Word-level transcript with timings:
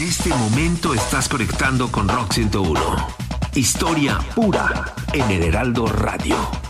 En 0.00 0.06
este 0.06 0.30
momento 0.30 0.94
estás 0.94 1.28
conectando 1.28 1.92
con 1.92 2.08
Rock 2.08 2.32
101. 2.32 2.80
Historia 3.54 4.18
pura 4.34 4.94
en 5.12 5.30
el 5.30 5.42
Heraldo 5.42 5.86
Radio. 5.88 6.69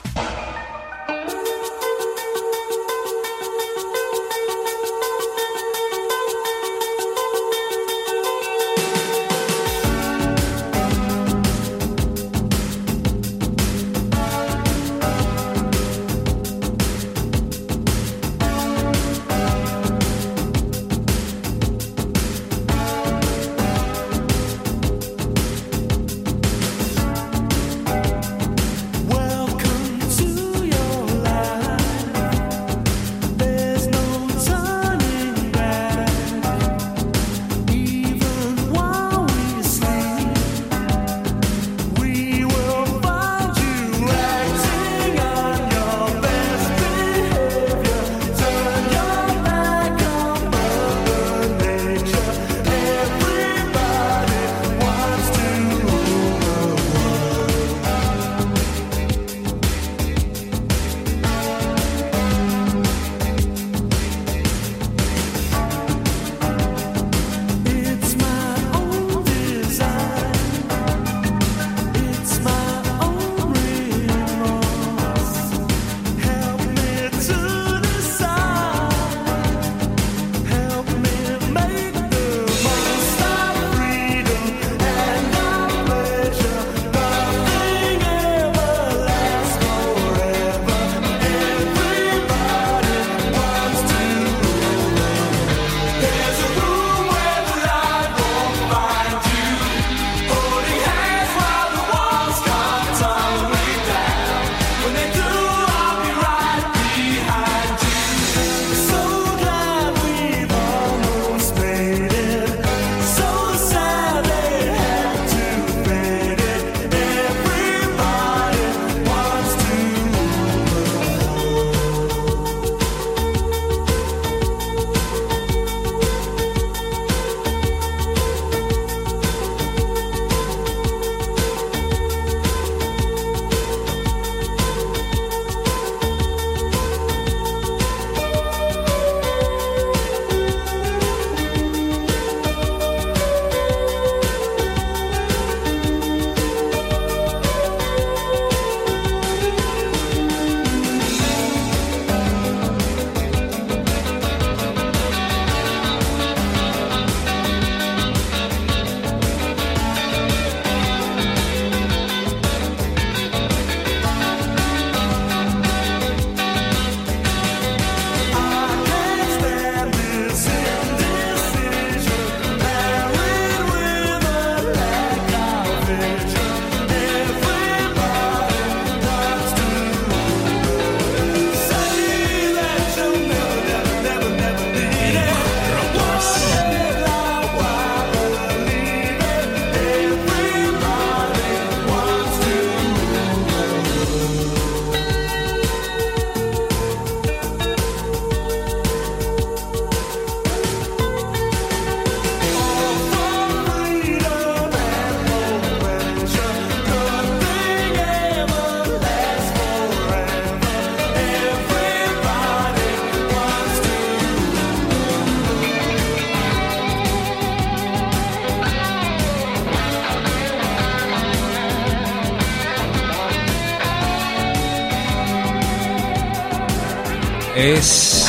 Es 227.61 228.25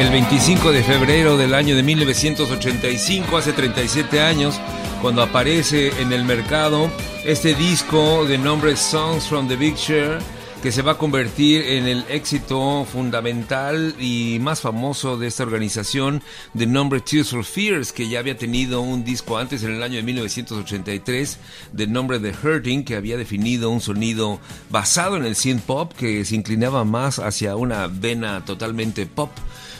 el 0.00 0.10
25 0.10 0.72
de 0.72 0.82
febrero 0.82 1.36
del 1.36 1.54
año 1.54 1.76
de 1.76 1.84
1985, 1.84 3.36
hace 3.36 3.52
37 3.52 4.20
años, 4.20 4.60
cuando 5.00 5.22
aparece 5.22 5.92
en 6.02 6.12
el 6.12 6.24
mercado 6.24 6.90
este 7.24 7.54
disco 7.54 8.24
de 8.24 8.36
nombre 8.36 8.76
Songs 8.76 9.28
from 9.28 9.46
the 9.46 9.54
Big 9.54 9.76
Share 9.76 10.18
que 10.62 10.72
se 10.72 10.82
va 10.82 10.92
a 10.92 10.98
convertir 10.98 11.62
en 11.62 11.86
el 11.86 12.04
éxito 12.08 12.84
fundamental 12.90 13.94
y 14.00 14.38
más 14.40 14.60
famoso 14.60 15.16
de 15.16 15.26
esta 15.26 15.42
organización 15.42 16.22
de 16.54 16.66
nombre 16.66 17.00
Tears 17.00 17.30
for 17.30 17.44
Fears, 17.44 17.92
que 17.92 18.08
ya 18.08 18.18
había 18.18 18.36
tenido 18.36 18.80
un 18.80 19.04
disco 19.04 19.38
antes 19.38 19.62
en 19.62 19.72
el 19.72 19.82
año 19.82 19.96
de 19.96 20.02
1983 20.02 21.38
de 21.72 21.86
nombre 21.86 22.18
The 22.18 22.34
Hurting, 22.42 22.84
que 22.84 22.96
había 22.96 23.16
definido 23.16 23.70
un 23.70 23.80
sonido 23.80 24.40
basado 24.70 25.16
en 25.16 25.24
el 25.24 25.36
synth 25.36 25.62
pop 25.62 25.92
que 25.92 26.24
se 26.24 26.34
inclinaba 26.34 26.84
más 26.84 27.18
hacia 27.18 27.56
una 27.56 27.86
vena 27.86 28.44
totalmente 28.44 29.06
pop 29.06 29.30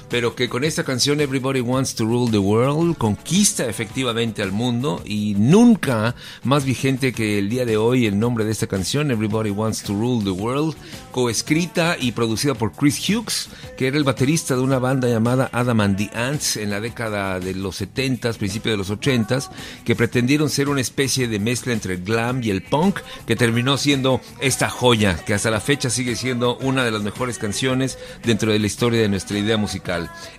pero 0.08 0.35
que 0.35 0.49
con 0.49 0.64
esta 0.64 0.85
canción 0.85 1.20
Everybody 1.20 1.61
Wants 1.61 1.94
to 1.97 2.05
Rule 2.05 2.31
the 2.31 2.38
World 2.38 2.97
conquista 2.97 3.67
efectivamente 3.67 4.43
al 4.43 4.53
mundo 4.53 5.03
y 5.05 5.35
nunca 5.37 6.14
más 6.44 6.64
vigente 6.64 7.12
que 7.12 7.38
el 7.38 7.49
día 7.49 7.64
de 7.64 7.76
hoy 7.76 8.06
el 8.06 8.19
nombre 8.19 8.44
de 8.44 8.53
esta 8.53 8.67
canción 8.67 9.11
Everybody 9.11 9.50
Wants 9.50 9.82
to 9.82 9.93
Rule 9.93 10.23
the 10.25 10.31
World, 10.31 10.76
coescrita 11.11 11.97
y 11.99 12.12
producida 12.12 12.55
por 12.55 12.73
Chris 12.73 12.99
Hughes, 13.08 13.49
que 13.76 13.88
era 13.88 13.97
el 13.97 14.05
baterista 14.05 14.55
de 14.55 14.62
una 14.62 14.79
banda 14.79 15.08
llamada 15.08 15.49
Adam 15.53 15.81
and 15.81 15.97
the 15.97 16.11
Ants 16.17 16.56
en 16.56 16.70
la 16.70 16.81
década 16.81 17.41
de 17.41 17.55
los 17.55 17.81
70s, 17.81 18.37
principio 18.37 18.70
de 18.70 18.79
los 18.79 18.91
80s, 18.91 19.50
que 19.85 19.97
pretendieron 19.97 20.50
ser 20.50 20.69
una 20.69 20.81
especie 20.81 21.29
de 21.29 21.38
mezcla 21.38 21.73
entre 21.73 21.94
el 21.94 22.02
glam 22.02 22.43
y 22.43 22.50
el 22.50 22.62
punk, 22.62 23.00
que 23.26 23.37
terminó 23.37 23.76
siendo 23.76 24.20
esta 24.41 24.69
joya, 24.69 25.17
que 25.25 25.35
hasta 25.35 25.50
la 25.50 25.61
fecha 25.61 25.91
sigue 25.91 26.17
siendo 26.17 26.56
una 26.59 26.85
de 26.85 26.91
las 26.91 27.02
mejores 27.02 27.38
canciones 27.38 27.99
dentro 28.25 28.52
de 28.52 28.59
la 28.59 28.67
historia 28.67 29.00
de 29.00 29.09
nuestra 29.09 29.38
idea 29.38 29.56
musical. 29.56 29.95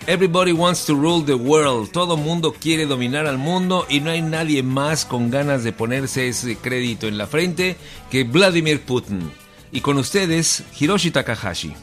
Everybody 0.07 0.51
wants 0.51 0.85
to 0.85 0.95
rule 0.95 1.23
the 1.25 1.33
world. 1.33 1.91
Todo 1.91 2.17
mundo 2.17 2.53
quiere 2.53 2.85
dominar 2.85 3.27
al 3.27 3.37
mundo 3.37 3.85
y 3.89 3.99
no 3.99 4.11
hay 4.11 4.21
nadie 4.21 4.63
más 4.63 5.05
con 5.05 5.29
ganas 5.29 5.63
de 5.63 5.73
ponerse 5.73 6.27
ese 6.27 6.55
crédito 6.57 7.07
en 7.07 7.17
la 7.17 7.27
frente 7.27 7.75
que 8.09 8.23
Vladimir 8.23 8.81
Putin. 8.81 9.31
Y 9.71 9.81
con 9.81 9.97
ustedes, 9.97 10.63
Hiroshi 10.79 11.11
Takahashi. 11.11 11.73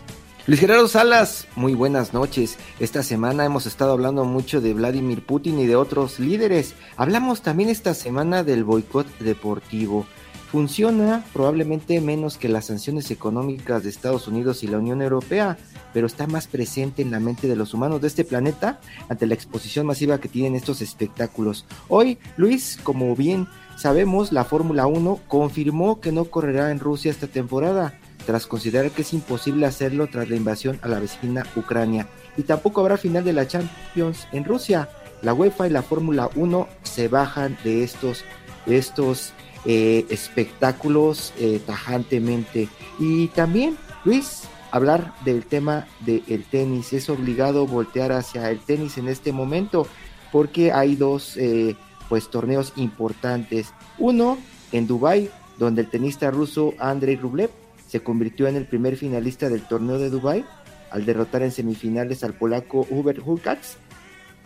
Luis 0.46 0.60
Gerardo 0.60 0.88
Salas, 0.88 1.46
muy 1.56 1.74
buenas 1.74 2.12
noches. 2.12 2.58
Esta 2.78 3.02
semana 3.02 3.46
hemos 3.46 3.64
estado 3.64 3.92
hablando 3.92 4.24
mucho 4.24 4.60
de 4.60 4.74
Vladimir 4.74 5.24
Putin 5.24 5.58
y 5.58 5.66
de 5.66 5.74
otros 5.76 6.20
líderes. 6.20 6.74
Hablamos 6.98 7.40
también 7.40 7.70
esta 7.70 7.94
semana 7.94 8.44
del 8.44 8.62
boicot 8.62 9.06
deportivo. 9.20 10.06
Funciona 10.52 11.24
probablemente 11.32 11.98
menos 12.02 12.36
que 12.36 12.50
las 12.50 12.66
sanciones 12.66 13.10
económicas 13.10 13.82
de 13.82 13.88
Estados 13.88 14.28
Unidos 14.28 14.62
y 14.62 14.66
la 14.66 14.78
Unión 14.78 15.00
Europea, 15.00 15.56
pero 15.94 16.08
está 16.08 16.26
más 16.26 16.48
presente 16.48 17.00
en 17.00 17.12
la 17.12 17.20
mente 17.20 17.48
de 17.48 17.56
los 17.56 17.72
humanos 17.72 18.02
de 18.02 18.08
este 18.08 18.24
planeta 18.24 18.80
ante 19.08 19.26
la 19.26 19.34
exposición 19.34 19.86
masiva 19.86 20.20
que 20.20 20.28
tienen 20.28 20.56
estos 20.56 20.82
espectáculos. 20.82 21.64
Hoy, 21.88 22.18
Luis, 22.36 22.78
como 22.82 23.14
bien 23.16 23.46
sabemos, 23.78 24.32
la 24.32 24.44
Fórmula 24.44 24.86
1 24.86 25.20
confirmó 25.28 26.00
que 26.00 26.12
no 26.12 26.26
correrá 26.26 26.72
en 26.72 26.80
Rusia 26.80 27.12
esta 27.12 27.28
temporada, 27.28 27.98
tras 28.26 28.46
considerar 28.46 28.90
que 28.90 29.02
es 29.02 29.12
imposible 29.12 29.66
hacerlo 29.66 30.08
tras 30.08 30.28
la 30.28 30.36
invasión 30.36 30.78
a 30.82 30.88
la 30.88 30.98
vecina 30.98 31.46
Ucrania. 31.56 32.08
Y 32.36 32.42
tampoco 32.42 32.80
habrá 32.80 32.96
final 32.96 33.24
de 33.24 33.32
la 33.32 33.46
Champions 33.46 34.26
en 34.32 34.44
Rusia. 34.44 34.88
La 35.22 35.32
UEFA 35.32 35.68
y 35.68 35.70
la 35.70 35.82
Fórmula 35.82 36.28
1 36.34 36.68
se 36.82 37.08
bajan 37.08 37.56
de 37.62 37.84
estos, 37.84 38.24
estos 38.66 39.32
eh, 39.64 40.04
espectáculos 40.10 41.32
eh, 41.38 41.60
tajantemente. 41.64 42.68
Y 42.98 43.28
también, 43.28 43.76
Luis, 44.04 44.42
hablar 44.74 45.14
del 45.24 45.46
tema 45.46 45.86
del 46.00 46.44
tenis. 46.50 46.92
Es 46.92 47.08
obligado 47.08 47.64
voltear 47.64 48.10
hacia 48.10 48.50
el 48.50 48.58
tenis 48.58 48.98
en 48.98 49.06
este 49.06 49.32
momento 49.32 49.86
porque 50.32 50.72
hay 50.72 50.96
dos 50.96 51.36
eh, 51.36 51.76
pues 52.08 52.28
torneos 52.28 52.72
importantes. 52.74 53.72
Uno 53.98 54.36
en 54.72 54.88
Dubai, 54.88 55.30
donde 55.58 55.82
el 55.82 55.90
tenista 55.90 56.32
ruso 56.32 56.74
Andrei 56.80 57.14
Rublev 57.14 57.50
se 57.86 58.02
convirtió 58.02 58.48
en 58.48 58.56
el 58.56 58.66
primer 58.66 58.96
finalista 58.96 59.48
del 59.48 59.62
torneo 59.62 59.98
de 59.98 60.10
Dubai 60.10 60.44
al 60.90 61.06
derrotar 61.06 61.42
en 61.42 61.52
semifinales 61.52 62.24
al 62.24 62.34
polaco 62.34 62.84
Hubert 62.90 63.20
Hurkacz. 63.24 63.76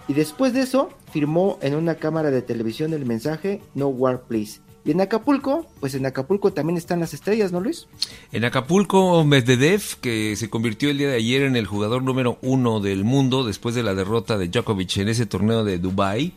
Y 0.08 0.12
después 0.12 0.52
de 0.52 0.60
eso, 0.60 0.90
firmó 1.10 1.58
en 1.62 1.74
una 1.74 1.94
cámara 1.94 2.30
de 2.30 2.42
televisión 2.42 2.92
el 2.92 3.06
mensaje 3.06 3.62
No 3.74 3.88
War 3.88 4.20
Please 4.24 4.60
y 4.88 4.92
en 4.92 5.02
Acapulco, 5.02 5.66
pues 5.80 5.94
en 5.94 6.06
Acapulco 6.06 6.54
también 6.54 6.78
están 6.78 7.00
las 7.00 7.12
estrellas, 7.12 7.52
¿no, 7.52 7.60
Luis? 7.60 7.88
En 8.32 8.46
Acapulco, 8.46 9.22
Medvedev, 9.22 9.82
que 10.00 10.34
se 10.34 10.48
convirtió 10.48 10.88
el 10.88 10.96
día 10.96 11.10
de 11.10 11.16
ayer 11.16 11.42
en 11.42 11.56
el 11.56 11.66
jugador 11.66 12.02
número 12.02 12.38
uno 12.40 12.80
del 12.80 13.04
mundo 13.04 13.44
después 13.44 13.74
de 13.74 13.82
la 13.82 13.92
derrota 13.92 14.38
de 14.38 14.48
Djokovic 14.48 14.96
en 14.96 15.08
ese 15.08 15.26
torneo 15.26 15.62
de 15.62 15.78
Dubai. 15.78 16.32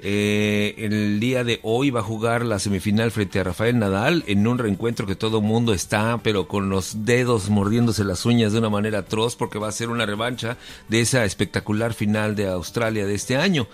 Eh, 0.00 0.76
el 0.78 1.18
día 1.18 1.42
de 1.42 1.58
hoy 1.64 1.90
va 1.90 1.98
a 1.98 2.04
jugar 2.04 2.44
la 2.44 2.60
semifinal 2.60 3.10
frente 3.10 3.40
a 3.40 3.42
Rafael 3.42 3.76
Nadal 3.76 4.22
en 4.28 4.46
un 4.46 4.58
reencuentro 4.58 5.04
que 5.04 5.16
todo 5.16 5.40
mundo 5.40 5.74
está, 5.74 6.20
pero 6.22 6.46
con 6.46 6.70
los 6.70 7.04
dedos 7.04 7.50
mordiéndose 7.50 8.04
las 8.04 8.24
uñas 8.24 8.52
de 8.52 8.60
una 8.60 8.70
manera 8.70 9.00
atroz, 9.00 9.34
porque 9.34 9.58
va 9.58 9.66
a 9.66 9.72
ser 9.72 9.88
una 9.88 10.06
revancha 10.06 10.56
de 10.86 11.00
esa 11.00 11.24
espectacular 11.24 11.94
final 11.94 12.36
de 12.36 12.46
Australia 12.46 13.06
de 13.06 13.14
este 13.16 13.36
año. 13.36 13.66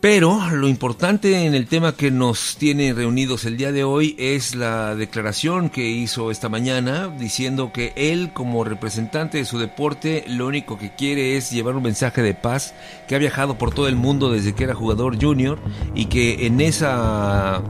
Pero 0.00 0.50
lo 0.50 0.68
importante 0.68 1.46
en 1.46 1.54
el 1.54 1.66
tema 1.66 1.96
que 1.96 2.10
nos 2.10 2.56
tiene 2.58 2.92
reunidos 2.92 3.46
el 3.46 3.56
día 3.56 3.72
de 3.72 3.82
hoy 3.82 4.14
es 4.18 4.54
la 4.54 4.94
declaración 4.94 5.70
que 5.70 5.88
hizo 5.88 6.30
esta 6.30 6.50
mañana 6.50 7.08
diciendo 7.08 7.72
que 7.72 7.94
él 7.96 8.30
como 8.34 8.62
representante 8.62 9.38
de 9.38 9.46
su 9.46 9.58
deporte 9.58 10.24
lo 10.28 10.46
único 10.46 10.78
que 10.78 10.94
quiere 10.94 11.38
es 11.38 11.50
llevar 11.50 11.76
un 11.76 11.82
mensaje 11.82 12.20
de 12.20 12.34
paz, 12.34 12.74
que 13.08 13.14
ha 13.14 13.18
viajado 13.18 13.56
por 13.56 13.72
todo 13.72 13.88
el 13.88 13.96
mundo 13.96 14.30
desde 14.30 14.54
que 14.54 14.64
era 14.64 14.74
jugador 14.74 15.20
junior 15.20 15.58
y 15.94 16.06
que 16.06 16.46
en 16.46 16.60
esa 16.60 17.62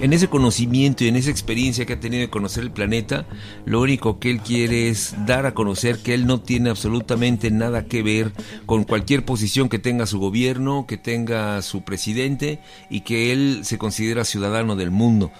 en 0.00 0.12
ese 0.12 0.28
conocimiento 0.28 1.04
y 1.04 1.08
en 1.08 1.16
esa 1.16 1.30
experiencia 1.30 1.84
que 1.84 1.94
ha 1.94 2.00
tenido 2.00 2.20
de 2.20 2.30
conocer 2.30 2.62
el 2.62 2.70
planeta, 2.70 3.26
lo 3.64 3.80
único 3.80 4.18
que 4.18 4.30
él 4.30 4.40
quiere 4.40 4.88
es 4.88 5.14
dar 5.26 5.46
a 5.46 5.54
conocer 5.54 5.98
que 5.98 6.14
él 6.14 6.26
no 6.26 6.40
tiene 6.40 6.70
absolutamente 6.70 7.50
nada 7.50 7.84
que 7.86 8.02
ver 8.02 8.32
con 8.66 8.84
cualquier 8.84 9.24
posición 9.24 9.68
que 9.68 9.78
tenga 9.78 10.06
su 10.06 10.20
gobierno, 10.20 10.86
que 10.86 10.96
tenga 10.96 11.62
su 11.62 11.82
presidente 11.82 12.60
y 12.90 13.00
que 13.00 13.32
él 13.32 13.60
se 13.64 13.78
considera 13.78 14.24
ciudadano 14.24 14.76
del 14.76 14.90
mundo. 14.90 15.32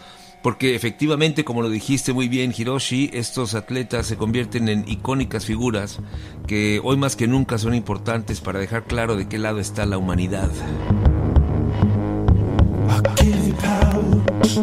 Porque 0.43 0.75
efectivamente, 0.75 1.45
como 1.45 1.63
lo 1.63 1.71
dijiste 1.71 2.13
muy 2.13 2.29
bien, 2.29 2.55
Hiroshi, 2.57 3.11
estos 3.13 3.55
atletas 3.55 4.07
se 4.07 4.17
convierten 4.17 4.69
en 4.69 4.89
icónicas 4.89 5.45
figuras 5.45 5.99
que 6.47 6.81
hoy 6.83 6.97
más 6.97 7.17
que 7.17 7.27
nunca 7.27 7.59
son 7.59 7.75
importantes 7.75 8.41
para 8.41 8.61
dejar 8.61 8.85
claro 8.85 9.17
de 9.17 9.29
qué 9.29 9.39
lado 9.39 9.59
está 9.59 9.85
la 9.85 9.99
humanidad. 9.99 10.51
I 14.49 14.55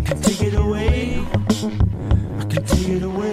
can 0.00 0.20
take 0.20 0.42
it 0.42 0.54
away. 0.54 1.24
I 2.40 2.44
can 2.50 2.64
take 2.64 2.88
it 2.88 3.02
away. 3.04 3.23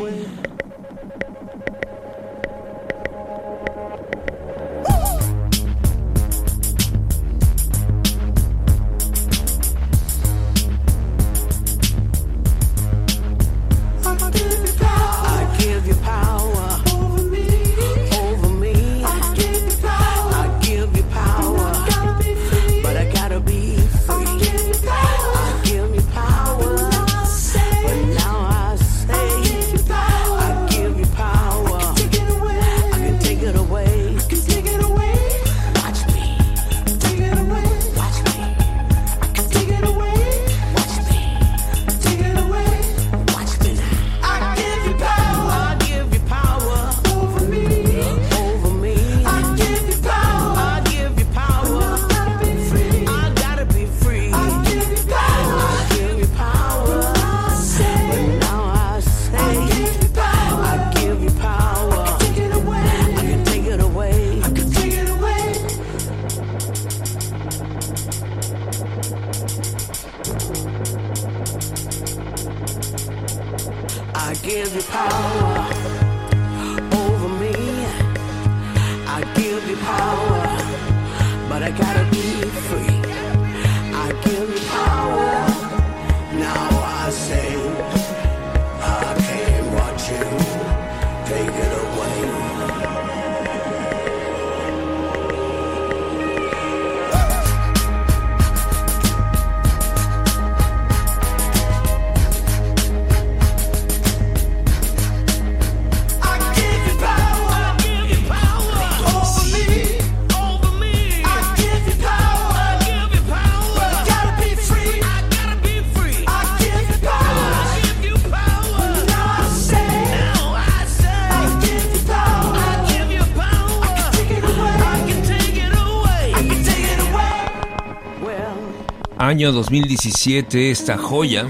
Año 129.32 129.54
2017, 129.54 130.72
esta 130.72 130.98
joya 130.98 131.48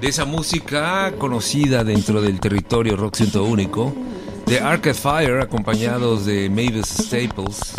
de 0.00 0.06
esa 0.06 0.24
música 0.24 1.12
conocida 1.18 1.82
dentro 1.82 2.22
del 2.22 2.38
territorio 2.38 2.94
rock 2.94 3.16
ciento 3.16 3.42
único, 3.42 3.92
de 4.46 4.60
Arcade 4.60 4.94
Fire, 4.94 5.40
acompañados 5.40 6.24
de 6.26 6.48
Mavis 6.48 6.86
Staples. 6.86 7.74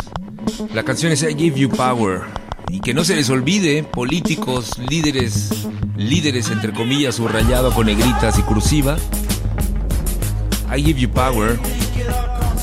La 0.74 0.82
canción 0.82 1.10
es 1.10 1.22
I 1.22 1.34
Give 1.34 1.58
You 1.58 1.70
Power. 1.70 2.20
Y 2.68 2.80
que 2.80 2.92
no 2.92 3.02
se 3.02 3.16
les 3.16 3.30
olvide, 3.30 3.82
políticos, 3.82 4.72
líderes, 4.90 5.68
líderes 5.96 6.50
entre 6.50 6.74
comillas, 6.74 7.14
subrayado 7.14 7.72
con 7.72 7.86
negritas 7.86 8.38
y 8.38 8.42
cursiva. 8.42 8.98
I 10.70 10.82
give 10.82 11.00
you 11.00 11.08
power, 11.08 11.58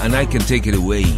and 0.04 0.14
I 0.14 0.28
can 0.28 0.46
take 0.46 0.70
it 0.70 0.76
away. 0.76 1.18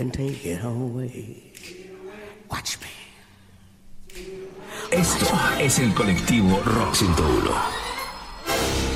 Can 0.00 0.10
take 0.10 0.50
it 0.50 0.64
away. 0.64 1.52
Watch 2.50 2.78
me. 2.80 2.88
Esto 4.90 5.26
es 5.60 5.78
el 5.78 5.92
colectivo 5.92 6.58
Rock 6.64 6.94
101. 6.94 7.50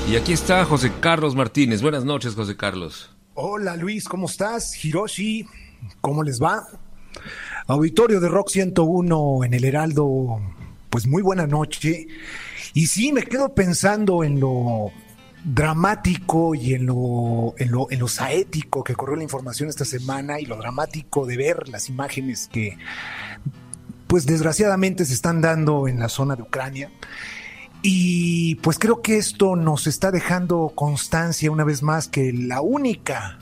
Y 0.09 0.17
aquí 0.17 0.33
está 0.33 0.65
José 0.65 0.91
Carlos 1.01 1.35
Martínez. 1.35 1.83
Buenas 1.83 2.07
noches, 2.07 2.35
José 2.35 2.57
Carlos. 2.57 3.15
Hola 3.35 3.77
Luis, 3.77 4.09
¿cómo 4.09 4.27
estás? 4.27 4.83
Hiroshi, 4.83 5.47
¿cómo 6.01 6.23
les 6.23 6.43
va? 6.43 6.67
Auditorio 7.67 8.19
de 8.19 8.29
Rock 8.29 8.49
101 8.49 9.45
en 9.45 9.53
el 9.53 9.65
Heraldo, 9.65 10.41
pues 10.89 11.07
muy 11.07 11.21
buena 11.21 11.47
noche. 11.47 12.07
Y 12.73 12.87
sí, 12.87 13.13
me 13.13 13.25
quedo 13.25 13.55
pensando 13.55 14.25
en 14.25 14.41
lo 14.41 14.91
dramático 15.45 16.55
y 16.55 16.73
en 16.75 16.87
lo, 16.87 17.55
en 17.59 17.71
lo, 17.71 17.91
en 17.91 18.01
lo 18.01 18.09
saético 18.09 18.83
que 18.83 18.95
corrió 18.95 19.17
la 19.17 19.23
información 19.23 19.69
esta 19.69 19.85
semana 19.85 20.41
y 20.41 20.47
lo 20.47 20.57
dramático 20.57 21.27
de 21.27 21.37
ver 21.37 21.69
las 21.69 21.91
imágenes 21.91 22.49
que, 22.51 22.79
pues 24.07 24.27
desgraciadamente 24.27 25.05
se 25.05 25.13
están 25.13 25.41
dando 25.41 25.87
en 25.87 25.99
la 25.99 26.09
zona 26.09 26.35
de 26.35 26.43
Ucrania. 26.43 26.91
Y 27.83 28.55
pues 28.57 28.79
creo 28.79 29.03
que 29.03 29.19
esto 29.19 29.57
nos 29.57 29.87
está 29.87 30.11
dejando 30.11 30.73
constancia 30.75 31.51
una 31.51 31.65
vez 31.65 31.83
más 31.83 32.09
que 32.09 32.33
la 32.33 32.63
única 32.63 33.39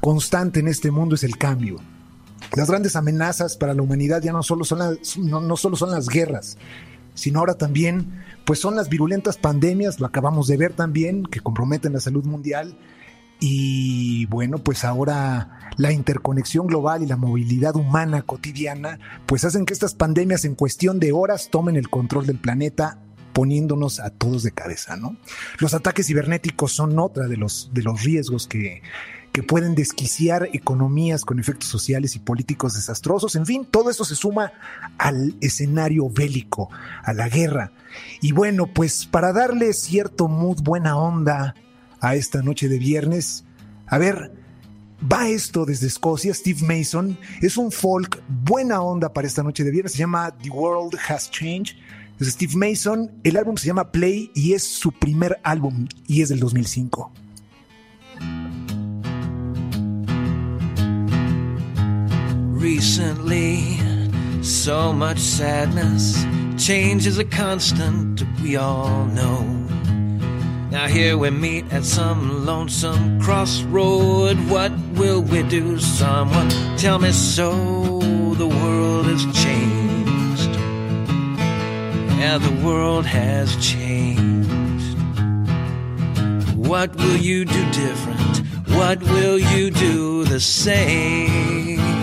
constante 0.00 0.60
en 0.60 0.68
este 0.68 0.92
mundo 0.92 1.16
es 1.16 1.24
el 1.24 1.36
cambio. 1.36 1.78
Las 2.54 2.70
grandes 2.70 2.94
amenazas 2.94 3.56
para 3.56 3.74
la 3.74 3.82
humanidad 3.82 4.22
ya 4.22 4.32
no 4.32 4.44
solo 4.44 4.64
son 4.64 4.78
las, 4.78 5.18
no, 5.18 5.40
no 5.40 5.56
solo 5.56 5.74
son 5.74 5.90
las 5.90 6.08
guerras, 6.08 6.56
sino 7.16 7.40
ahora 7.40 7.54
también 7.54 8.22
pues 8.44 8.60
son 8.60 8.76
las 8.76 8.88
virulentas 8.88 9.36
pandemias, 9.36 9.98
lo 9.98 10.06
acabamos 10.06 10.46
de 10.46 10.56
ver 10.56 10.72
también, 10.72 11.24
que 11.24 11.40
comprometen 11.40 11.92
la 11.92 12.00
salud 12.00 12.24
mundial. 12.24 12.78
Y 13.40 14.24
bueno, 14.26 14.58
pues 14.58 14.84
ahora 14.84 15.70
la 15.76 15.92
interconexión 15.92 16.68
global 16.68 17.02
y 17.02 17.06
la 17.06 17.16
movilidad 17.16 17.74
humana 17.74 18.22
cotidiana, 18.22 19.00
pues 19.26 19.44
hacen 19.44 19.66
que 19.66 19.74
estas 19.74 19.94
pandemias 19.94 20.44
en 20.44 20.54
cuestión 20.54 21.00
de 21.00 21.12
horas 21.12 21.48
tomen 21.50 21.76
el 21.76 21.90
control 21.90 22.24
del 22.24 22.38
planeta 22.38 22.98
poniéndonos 23.32 24.00
a 24.00 24.10
todos 24.10 24.44
de 24.44 24.52
cabeza, 24.52 24.96
¿no? 24.96 25.16
Los 25.58 25.74
ataques 25.74 26.06
cibernéticos 26.06 26.72
son 26.72 26.98
otra 26.98 27.26
de 27.26 27.36
los, 27.36 27.70
de 27.74 27.82
los 27.82 28.02
riesgos 28.02 28.46
que, 28.46 28.80
que 29.36 29.42
pueden 29.42 29.74
desquiciar 29.74 30.48
economías 30.54 31.26
con 31.26 31.38
efectos 31.38 31.68
sociales 31.68 32.16
y 32.16 32.20
políticos 32.20 32.72
desastrosos. 32.72 33.36
En 33.36 33.44
fin, 33.44 33.66
todo 33.70 33.90
esto 33.90 34.06
se 34.06 34.14
suma 34.14 34.50
al 34.96 35.36
escenario 35.42 36.08
bélico, 36.08 36.70
a 37.02 37.12
la 37.12 37.28
guerra. 37.28 37.70
Y 38.22 38.32
bueno, 38.32 38.66
pues 38.66 39.04
para 39.04 39.34
darle 39.34 39.74
cierto 39.74 40.26
mood, 40.26 40.62
buena 40.62 40.96
onda 40.96 41.54
a 42.00 42.14
esta 42.14 42.40
noche 42.40 42.70
de 42.70 42.78
viernes, 42.78 43.44
a 43.86 43.98
ver, 43.98 44.32
va 45.02 45.28
esto 45.28 45.66
desde 45.66 45.88
Escocia, 45.88 46.32
Steve 46.32 46.62
Mason, 46.62 47.18
es 47.42 47.58
un 47.58 47.70
folk 47.70 48.22
buena 48.26 48.80
onda 48.80 49.12
para 49.12 49.26
esta 49.26 49.42
noche 49.42 49.64
de 49.64 49.70
viernes, 49.70 49.92
se 49.92 49.98
llama 49.98 50.34
The 50.42 50.48
World 50.48 50.98
Has 51.10 51.30
Changed. 51.30 51.76
Es 52.18 52.28
Steve 52.28 52.54
Mason, 52.56 53.12
el 53.22 53.36
álbum 53.36 53.58
se 53.58 53.66
llama 53.66 53.92
Play 53.92 54.30
y 54.34 54.54
es 54.54 54.62
su 54.62 54.92
primer 54.92 55.38
álbum 55.42 55.86
y 56.06 56.22
es 56.22 56.30
del 56.30 56.40
2005. 56.40 57.25
Recently, 62.56 63.78
so 64.42 64.90
much 64.90 65.18
sadness. 65.18 66.24
Change 66.56 67.06
is 67.06 67.18
a 67.18 67.24
constant, 67.24 68.24
we 68.42 68.56
all 68.56 69.04
know. 69.04 69.42
Now, 70.70 70.86
here 70.86 71.18
we 71.18 71.28
meet 71.28 71.70
at 71.70 71.84
some 71.84 72.46
lonesome 72.46 73.20
crossroad. 73.20 74.38
What 74.48 74.72
will 74.94 75.20
we 75.20 75.42
do? 75.42 75.78
Someone 75.78 76.48
tell 76.78 76.98
me 76.98 77.12
so. 77.12 78.00
The 78.34 78.48
world 78.48 79.04
has 79.04 79.24
changed. 79.44 80.58
Yeah, 82.18 82.38
the 82.38 82.66
world 82.66 83.04
has 83.04 83.54
changed. 83.56 84.96
What 86.56 86.96
will 86.96 87.18
you 87.18 87.44
do 87.44 87.70
different? 87.70 88.38
What 88.68 89.02
will 89.02 89.38
you 89.38 89.70
do 89.70 90.24
the 90.24 90.40
same? 90.40 91.95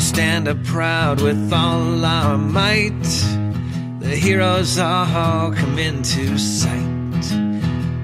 We 0.00 0.04
stand 0.04 0.48
up 0.48 0.64
proud 0.64 1.20
with 1.20 1.52
all 1.52 2.02
our 2.06 2.38
might. 2.38 3.02
The 4.00 4.16
heroes 4.16 4.78
are 4.78 5.06
all 5.06 5.52
come 5.52 5.78
into 5.78 6.38
sight. 6.38 7.34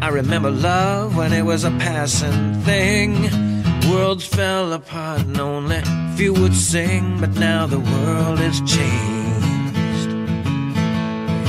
I 0.02 0.10
remember 0.10 0.50
love 0.50 1.16
when 1.16 1.32
it 1.32 1.40
was 1.40 1.64
a 1.64 1.70
passing 1.70 2.60
thing. 2.64 3.22
Worlds 3.90 4.26
fell 4.26 4.74
apart 4.74 5.22
and 5.22 5.40
only 5.40 5.80
few 6.16 6.34
would 6.34 6.54
sing, 6.54 7.18
but 7.18 7.30
now 7.30 7.66
the 7.66 7.80
world 7.80 8.40
has 8.40 8.60
changed. 8.60 10.10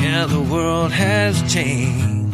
Yeah, 0.02 0.28
the 0.28 0.48
world 0.50 0.94
has 0.94 1.42
changed. 1.54 2.34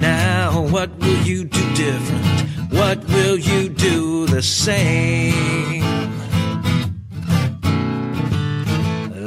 Now, 0.00 0.62
what 0.68 0.88
will 0.98 1.22
you 1.24 1.44
do 1.44 1.74
different? 1.74 2.72
What 2.72 3.06
will 3.08 3.36
you 3.36 3.68
do 3.68 4.24
the 4.24 4.40
same? 4.40 5.93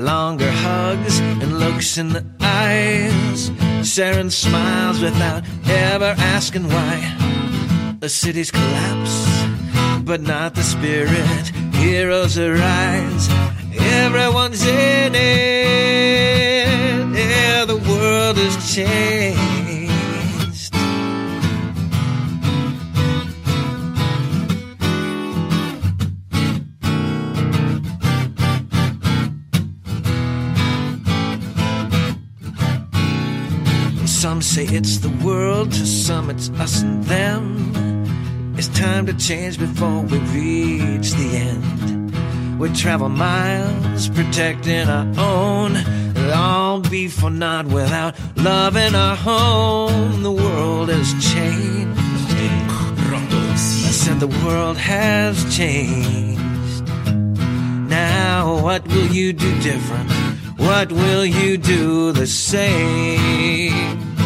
Longer 0.07 0.49
hugs 0.49 1.19
and 1.19 1.59
looks 1.59 1.97
in 1.97 2.07
the 2.13 2.23
eyes, 2.39 3.51
sharing 3.83 4.29
smiles 4.29 5.01
without 5.01 5.43
ever 5.67 6.15
asking 6.17 6.63
why. 6.69 6.95
The 7.99 8.07
cities 8.07 8.49
collapse, 8.49 9.27
but 10.05 10.21
not 10.21 10.55
the 10.55 10.63
spirit. 10.63 11.51
Heroes 11.75 12.37
arise, 12.37 13.27
everyone's 13.77 14.65
in 14.65 15.13
it. 15.13 16.69
Yeah, 17.13 17.65
the 17.65 17.75
world 17.75 18.37
has 18.37 18.73
changed. 18.73 19.56
Say 34.57 34.75
it's 34.75 34.97
the 34.97 35.09
world, 35.23 35.71
to 35.71 35.85
some 35.85 36.31
it's 36.31 36.49
us 36.57 36.81
and 36.81 37.03
them. 37.03 38.55
It's 38.57 38.69
time 38.69 39.05
to 39.05 39.13
change 39.13 39.59
before 39.59 40.01
we 40.01 40.17
reach 40.33 41.11
the 41.11 41.29
end. 41.47 42.59
We 42.59 42.73
travel 42.73 43.09
miles 43.09 44.09
protecting 44.09 44.89
our 44.89 45.07
own. 45.19 45.75
It'll 45.75 46.33
all 46.33 46.79
be 46.79 47.07
for 47.07 47.29
naught 47.29 47.67
without 47.67 48.15
love 48.35 48.75
in 48.77 48.95
our 48.95 49.15
home. 49.15 50.23
The 50.23 50.31
world 50.31 50.89
has 50.89 51.09
changed. 51.33 52.01
I 53.89 53.91
said 54.01 54.19
the 54.19 54.33
world 54.43 54.77
has 54.77 55.35
changed. 55.55 56.87
Now, 57.87 58.59
what 58.63 58.87
will 58.87 59.09
you 59.19 59.33
do 59.33 59.51
different? 59.61 60.09
What 60.57 60.91
will 60.91 61.25
you 61.25 61.57
do 61.57 62.11
the 62.11 62.25
same? 62.25 64.16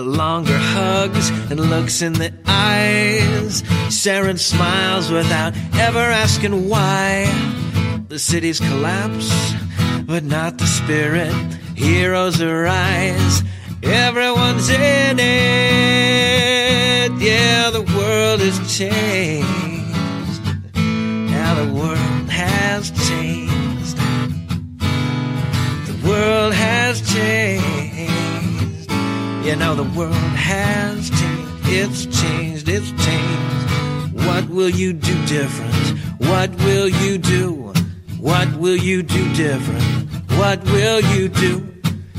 Longer 0.00 0.56
hugs 0.56 1.30
and 1.50 1.58
looks 1.58 2.02
in 2.02 2.12
the 2.12 2.32
eyes. 2.46 3.64
Sharing 3.90 4.36
smiles 4.36 5.10
without 5.10 5.54
ever 5.74 5.98
asking 5.98 6.68
why. 6.68 7.26
The 8.08 8.18
cities 8.18 8.60
collapse, 8.60 9.30
but 10.06 10.22
not 10.22 10.58
the 10.58 10.66
spirit. 10.66 11.34
Heroes 11.74 12.40
arise. 12.40 13.42
Everyone's 13.82 14.70
in 14.70 15.18
it. 15.18 15.28
Yeah, 17.20 17.70
the 17.70 17.82
world 17.82 18.40
has 18.40 18.58
changed. 18.78 19.46
Now 20.74 21.54
the 21.54 21.72
world 21.72 22.30
has 22.30 22.90
changed. 23.08 23.96
The 25.86 26.08
world. 26.08 26.57
You 29.48 29.56
know 29.56 29.74
the 29.74 29.98
world 29.98 30.12
has 30.12 31.08
changed. 31.08 31.50
It's 31.64 32.04
changed. 32.20 32.68
It's 32.68 32.90
changed. 33.02 34.26
What 34.26 34.46
will 34.50 34.68
you 34.68 34.92
do 34.92 35.14
different? 35.24 35.98
What 36.18 36.54
will 36.56 36.90
you 36.90 37.16
do? 37.16 37.72
What 38.20 38.54
will 38.58 38.76
you 38.76 39.02
do 39.02 39.34
different? 39.34 40.12
What 40.32 40.62
will 40.64 41.00
you 41.00 41.30
do? 41.30 41.60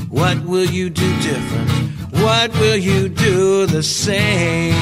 What 0.08 0.42
will 0.44 0.64
you 0.64 0.90
do 0.90 1.08
different? 1.20 1.70
What 2.20 2.52
will 2.54 2.76
you 2.76 3.08
do 3.08 3.64
the 3.66 3.84
same? 3.84 4.74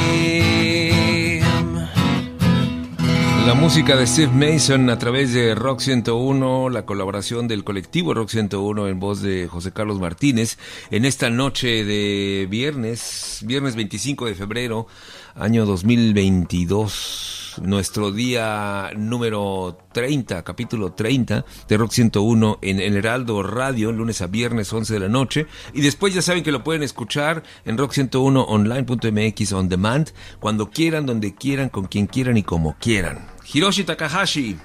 La 3.49 3.55
música 3.55 3.97
de 3.97 4.07
Steve 4.07 4.31
Mason 4.31 4.91
a 4.91 4.99
través 4.99 5.33
de 5.33 5.55
Rock 5.55 5.81
101, 5.81 6.69
la 6.69 6.85
colaboración 6.85 7.49
del 7.49 7.65
colectivo 7.65 8.13
Rock 8.13 8.29
101 8.29 8.89
en 8.89 9.01
voz 9.01 9.23
de 9.23 9.49
José 9.49 9.73
Carlos 9.73 9.99
Martínez, 9.99 10.59
en 10.91 11.07
esta 11.07 11.31
noche 11.31 11.83
de 11.83 12.47
viernes, 12.51 13.41
viernes 13.47 13.75
25 13.75 14.27
de 14.27 14.35
febrero, 14.35 14.87
año 15.35 15.65
2022, 15.65 17.63
nuestro 17.63 18.13
día 18.13 18.91
número 18.95 19.79
30, 19.93 20.43
capítulo 20.45 20.93
30 20.93 21.47
de 21.67 21.77
Rock 21.79 21.93
101 21.93 22.59
en 22.61 22.81
el 22.81 22.99
Heraldo 22.99 23.43
Radio, 23.43 23.93
lunes 23.93 24.21
a 24.21 24.27
viernes 24.27 24.71
11 24.71 24.93
de 24.93 25.01
la 25.01 25.09
noche, 25.09 25.47
y 25.73 25.81
después 25.81 26.13
ya 26.13 26.21
saben 26.21 26.45
que 26.45 26.53
lo 26.53 26.63
pueden 26.63 26.83
escuchar 26.83 27.43
en 27.65 27.79
rock101online.mx 27.79 29.53
on 29.55 29.71
demand, 29.71 30.11
cuando 30.39 30.69
quieran, 30.69 31.07
donde 31.07 31.35
quieran, 31.35 31.71
con 31.71 31.87
quien 31.87 32.09
quieran 32.09 32.37
y 32.37 32.43
como 32.43 32.77
quieran. 32.79 33.38
Hiroshi 33.51 33.85
Takahashi. 33.85 34.59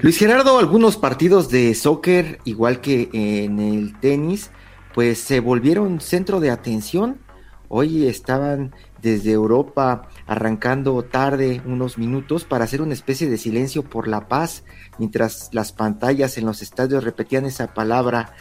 Luis 0.00 0.18
Gerardo, 0.18 0.58
algunos 0.58 0.96
partidos 0.96 1.48
de 1.48 1.72
soccer, 1.76 2.40
igual 2.44 2.80
que 2.80 3.08
en 3.12 3.60
el 3.60 3.98
tenis, 4.00 4.50
pues 4.94 5.18
se 5.20 5.38
volvieron 5.38 6.00
centro 6.00 6.40
de 6.40 6.50
atención. 6.50 7.20
Hoy 7.68 8.08
estaban 8.08 8.74
desde 9.00 9.30
Europa 9.30 10.08
arrancando 10.26 11.00
tarde 11.04 11.62
unos 11.66 11.98
minutos 11.98 12.44
para 12.44 12.64
hacer 12.64 12.82
una 12.82 12.94
especie 12.94 13.28
de 13.28 13.38
silencio 13.38 13.84
por 13.84 14.08
la 14.08 14.26
paz, 14.26 14.64
mientras 14.98 15.50
las 15.52 15.72
pantallas 15.72 16.36
en 16.36 16.46
los 16.46 16.62
estadios 16.62 17.04
repetían 17.04 17.44
esa 17.44 17.74
palabra. 17.74 18.34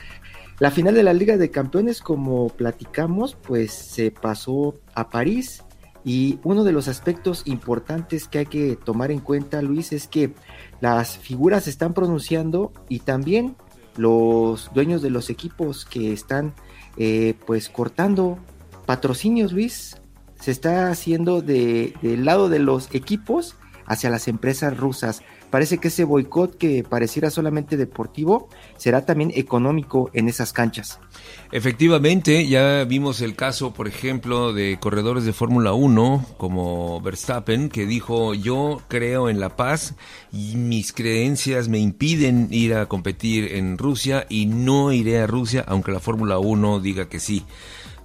La 0.58 0.72
final 0.72 0.96
de 0.96 1.04
la 1.04 1.13
Liga 1.13 1.38
de 1.38 1.51
Campeones, 1.51 2.01
como 2.01 2.48
platicamos, 2.50 3.36
pues 3.36 3.72
se 3.72 4.10
pasó 4.10 4.80
a 4.96 5.12
París 5.12 5.65
y 6.06 6.40
uno 6.44 6.64
de 6.64 6.72
los 6.72 6.88
aspectos 6.88 7.42
importantes 7.46 8.28
que 8.28 8.38
hay 8.38 8.46
que 8.46 8.76
tomar 8.76 9.12
en 9.12 9.20
cuenta, 9.20 9.64
Luis, 9.64 9.92
es 9.92 10.08
que 10.08 10.36
las 10.79 11.18
figuras 11.18 11.64
se 11.64 11.72
están 11.72 11.96
pronunciando 11.96 12.72
y 12.88 13.00
también 13.00 13.56
los 13.98 14.72
dueños 14.74 15.01
de 15.01 15.10
los 15.10 15.32
equipos 15.32 15.84
que 15.84 16.14
están 16.14 16.53
eh, 16.98 17.34
pues 17.48 17.70
cortando 17.70 18.38
patrocinios, 18.86 19.51
Luis, 19.51 19.98
se 20.40 20.51
está 20.51 20.90
haciendo 20.90 21.42
de, 21.42 21.96
del 22.03 22.24
lado 22.24 22.50
de 22.50 22.60
los 22.60 22.94
equipos 22.94 23.56
hacia 23.88 24.12
las 24.12 24.27
empresas 24.27 24.77
rusas. 24.77 25.24
Parece 25.50 25.77
que 25.77 25.88
ese 25.88 26.03
boicot 26.03 26.58
que 26.58 26.84
pareciera 26.84 27.29
solamente 27.29 27.77
deportivo 27.77 28.50
será 28.77 29.05
también 29.05 29.31
económico 29.36 30.10
en 30.14 30.27
esas 30.27 30.53
canchas. 30.53 31.00
Efectivamente, 31.51 32.48
ya 32.48 32.84
vimos 32.84 33.22
el 33.22 33.36
caso, 33.36 33.74
por 33.74 33.88
ejemplo, 33.88 34.53
de 34.53 34.77
corredores 34.79 35.25
de 35.25 35.34
Fórmula 35.34 35.74
1 35.74 36.25
como 36.38 37.00
Verstappen, 37.01 37.70
que 37.70 37.86
dijo, 37.86 38.34
yo 38.34 38.81
creo 38.88 39.29
en 39.29 39.40
la 39.40 39.55
paz 39.55 39.96
y 40.31 40.55
mis 40.55 40.92
creencias 40.92 41.70
me 41.70 41.79
impiden 41.79 42.50
ir 42.51 42.74
a 42.74 42.88
competir 42.88 43.55
en 43.55 43.77
Rusia 43.77 44.25
y 44.29 44.48
no 44.48 44.92
iré 44.92 45.20
a 45.20 45.27
Rusia 45.27 45.64
aunque 45.68 45.92
la 45.92 46.00
Fórmula 46.00 46.40
1 46.40 46.79
diga 46.79 47.08
que 47.08 47.20
sí. 47.20 47.46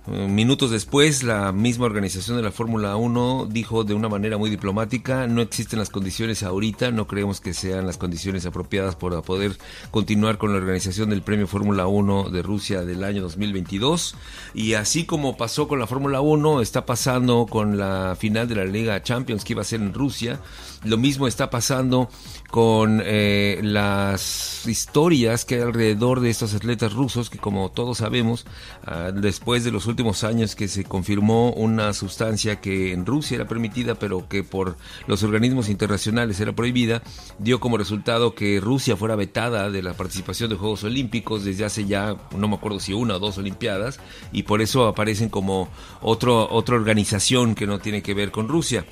Eh, 0.07 0.29
Minutos 0.29 0.71
después, 0.71 1.23
la 1.23 1.53
misma 1.53 1.85
organización 1.85 2.39
de 2.39 2.43
la 2.43 2.51
Fórmula 2.51 2.97
1 2.97 3.49
dijo 3.51 3.85
de 3.85 3.93
una 3.93 4.09
manera 4.09 4.39
muy 4.39 4.49
diplomática, 4.49 5.27
no 5.27 5.43
existen 5.43 5.79
las 5.79 5.91
condiciones 5.91 6.43
ahorita, 6.43 6.91
no 6.91 7.07
creemos 7.07 7.41
que 7.41 7.53
sean 7.53 7.87
las 7.87 7.99
condiciones 7.99 8.47
apropiadas 8.47 8.97
para 8.97 9.21
poder 9.21 9.59
continuar 9.91 10.39
con 10.39 10.53
la 10.53 10.59
organización 10.59 11.11
del 11.11 11.21
Premio 11.21 11.47
Fórmula 11.47 11.87
1 11.87 12.31
de 12.31 12.43
Rusia 12.43 12.81
del 12.83 13.05
año 13.05 13.21
2022. 13.21 14.15
Y 14.55 14.73
así 14.73 15.05
como 15.05 15.37
pasó 15.37 15.69
con 15.69 15.79
la 15.79 15.87
Fórmula 15.87 16.23
1, 16.23 16.63
está 16.63 16.87
pasando 16.87 17.47
con 17.47 17.77
la 17.77 18.17
final 18.19 18.49
de 18.49 18.55
la 18.55 18.65
Liga 18.65 19.03
Champions 19.03 19.45
que 19.45 19.53
iba 19.53 19.63
a 19.63 19.67
ser 19.67 19.83
en 19.83 19.93
Rusia. 19.93 20.41
Lo 20.83 20.97
mismo 20.97 21.27
está 21.27 21.51
pasando 21.51 22.09
con 22.51 23.01
eh, 23.05 23.61
las 23.63 24.67
historias 24.67 25.45
que 25.45 25.57
hay 25.57 25.61
alrededor 25.63 26.21
de 26.21 26.31
estos 26.31 26.53
atletas 26.55 26.93
rusos 26.93 27.31
que 27.31 27.39
como 27.39 27.71
todos 27.71 27.99
sabemos, 27.99 28.45
ah, 28.85 29.13
después 29.15 29.63
de 29.65 29.71
los 29.71 29.87
últimos 29.87 30.25
años 30.25 30.57
que 30.57 30.67
se 30.67 30.85
confirmó 30.85 31.53
una 31.53 31.93
sustancia 31.93 32.61
que 32.61 32.93
en 32.93 33.07
Rusia 33.07 33.37
era 33.37 33.47
permitida 33.47 33.95
pero 33.95 34.29
que 34.29 34.43
por 34.43 34.77
los 35.07 35.23
organismos 35.23 35.69
internacionales 35.69 36.41
era 36.41 36.53
prohibida, 36.53 37.03
dio 37.39 37.61
como 37.61 37.79
resultado 37.79 38.35
que 38.35 38.61
Rusia 38.61 38.97
fuera 38.97 39.15
vetada 39.15 39.71
de 39.71 39.83
la 39.83 39.95
participación 39.95 40.51
de 40.51 40.57
Juegos 40.57 40.83
Olímpicos 40.83 41.45
desde 41.45 41.65
hace 41.65 41.87
ya, 41.87 42.17
no 42.37 42.49
me 42.49 42.57
acuerdo 42.57 42.81
si 42.81 42.93
una 42.93 43.17
o 43.17 43.19
dos 43.21 43.39
Olimpiadas, 43.39 44.01
y 44.33 44.43
por 44.43 44.61
eso 44.61 44.87
aparecen 44.87 45.29
como 45.29 45.69
otro, 46.01 46.51
otra 46.51 46.75
organización 46.75 47.55
que 47.55 47.67
no 47.67 47.79
tiene 47.79 48.03
que 48.03 48.15
ver 48.15 48.31
con 48.31 48.49
Rusia. 48.49 48.85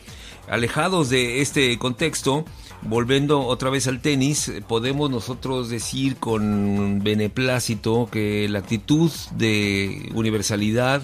Alejados 0.49 1.11
de 1.11 1.43
este 1.43 1.77
contexto, 1.79 2.45
volviendo 2.83 3.41
otra 3.41 3.71
vez 3.71 3.87
al 3.87 4.01
tenis, 4.01 4.53
podemos 4.67 5.11
nosotros 5.11 5.69
decir 5.69 6.17
con 6.17 7.01
beneplácito 7.03 8.09
que 8.11 8.49
la 8.49 8.61
actitud 8.61 9.11
de 9.37 10.11
universalidad 10.15 11.03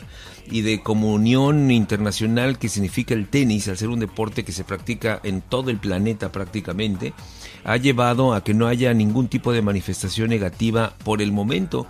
y 0.50 0.60
de 0.60 0.82
comunión 0.82 1.70
internacional 1.70 2.58
que 2.58 2.68
significa 2.68 3.14
el 3.14 3.28
tenis, 3.28 3.68
al 3.68 3.78
ser 3.78 3.88
un 3.88 4.00
deporte 4.00 4.44
que 4.44 4.52
se 4.52 4.64
practica 4.64 5.20
en 5.24 5.40
todo 5.40 5.70
el 5.70 5.78
planeta 5.78 6.32
prácticamente, 6.32 7.14
ha 7.64 7.76
llevado 7.76 8.34
a 8.34 8.44
que 8.44 8.54
no 8.54 8.66
haya 8.66 8.92
ningún 8.92 9.28
tipo 9.28 9.52
de 9.52 9.62
manifestación 9.62 10.28
negativa 10.28 10.94
por 11.02 11.22
el 11.22 11.32
momento 11.32 11.87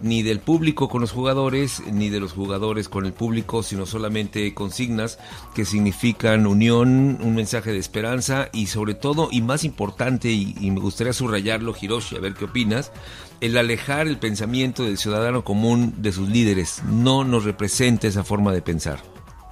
ni 0.00 0.22
del 0.22 0.40
público 0.40 0.88
con 0.88 1.00
los 1.00 1.12
jugadores, 1.12 1.82
ni 1.90 2.10
de 2.10 2.20
los 2.20 2.32
jugadores 2.32 2.88
con 2.88 3.06
el 3.06 3.12
público, 3.12 3.62
sino 3.62 3.86
solamente 3.86 4.52
consignas 4.54 5.18
que 5.54 5.64
significan 5.64 6.46
unión, 6.46 7.18
un 7.22 7.34
mensaje 7.34 7.72
de 7.72 7.78
esperanza 7.78 8.48
y 8.52 8.66
sobre 8.66 8.94
todo, 8.94 9.28
y 9.30 9.42
más 9.42 9.64
importante, 9.64 10.30
y, 10.30 10.54
me 10.70 10.80
gustaría 10.80 11.12
subrayarlo, 11.12 11.74
Hiroshi, 11.80 12.16
a 12.16 12.20
ver 12.20 12.34
qué 12.34 12.46
opinas, 12.46 12.92
el 13.40 13.56
alejar 13.56 14.06
el 14.06 14.18
pensamiento 14.18 14.84
del 14.84 14.98
ciudadano 14.98 15.44
común 15.44 15.94
de 15.98 16.12
sus 16.12 16.28
líderes. 16.28 16.82
No 16.84 17.24
nos 17.24 17.44
representa 17.44 18.06
esa 18.06 18.24
forma 18.24 18.52
de 18.52 18.62
pensar. 18.62 19.00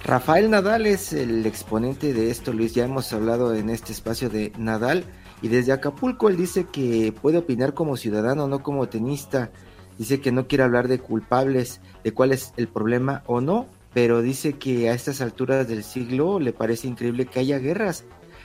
Rafael 0.03 0.51
Nadal 0.51 0.85
es 0.85 1.13
el 1.13 1.45
exponente 1.47 2.13
de 2.13 2.29
esto, 2.29 2.53
Luis. 2.53 2.75
Ya 2.75 2.85
hemos 2.85 3.11
hablado 3.11 3.55
en 3.55 3.71
este 3.71 3.91
espacio 3.91 4.29
de 4.29 4.51
Nadal. 4.57 5.03
Y 5.41 5.47
desde 5.47 5.73
Acapulco 5.73 6.29
él 6.29 6.37
dice 6.37 6.67
que 6.71 7.13
puede 7.21 7.39
opinar 7.39 7.73
como 7.73 7.97
ciudadano, 7.97 8.47
no 8.47 8.61
como 8.61 8.87
tenista. 8.87 9.51
Dice 9.97 10.19
que 10.19 10.31
no 10.31 10.47
quiere 10.47 10.63
hablar 10.63 10.87
de 10.87 10.99
culpables, 10.99 11.79
de 12.03 12.13
cuál 12.13 12.31
es 12.31 12.53
el 12.57 12.67
problema 12.67 13.23
o 13.27 13.41
no, 13.41 13.67
pero 13.93 14.21
dice 14.21 14.53
que 14.53 14.89
a 14.89 14.93
estas 14.93 15.21
alturas 15.21 15.67
del 15.67 15.83
siglo 15.83 16.39
le 16.39 16.51
parece 16.51 16.87
increíble 16.87 17.25
que 17.25 17.39
haya 17.39 17.59
guerras. 17.59 18.03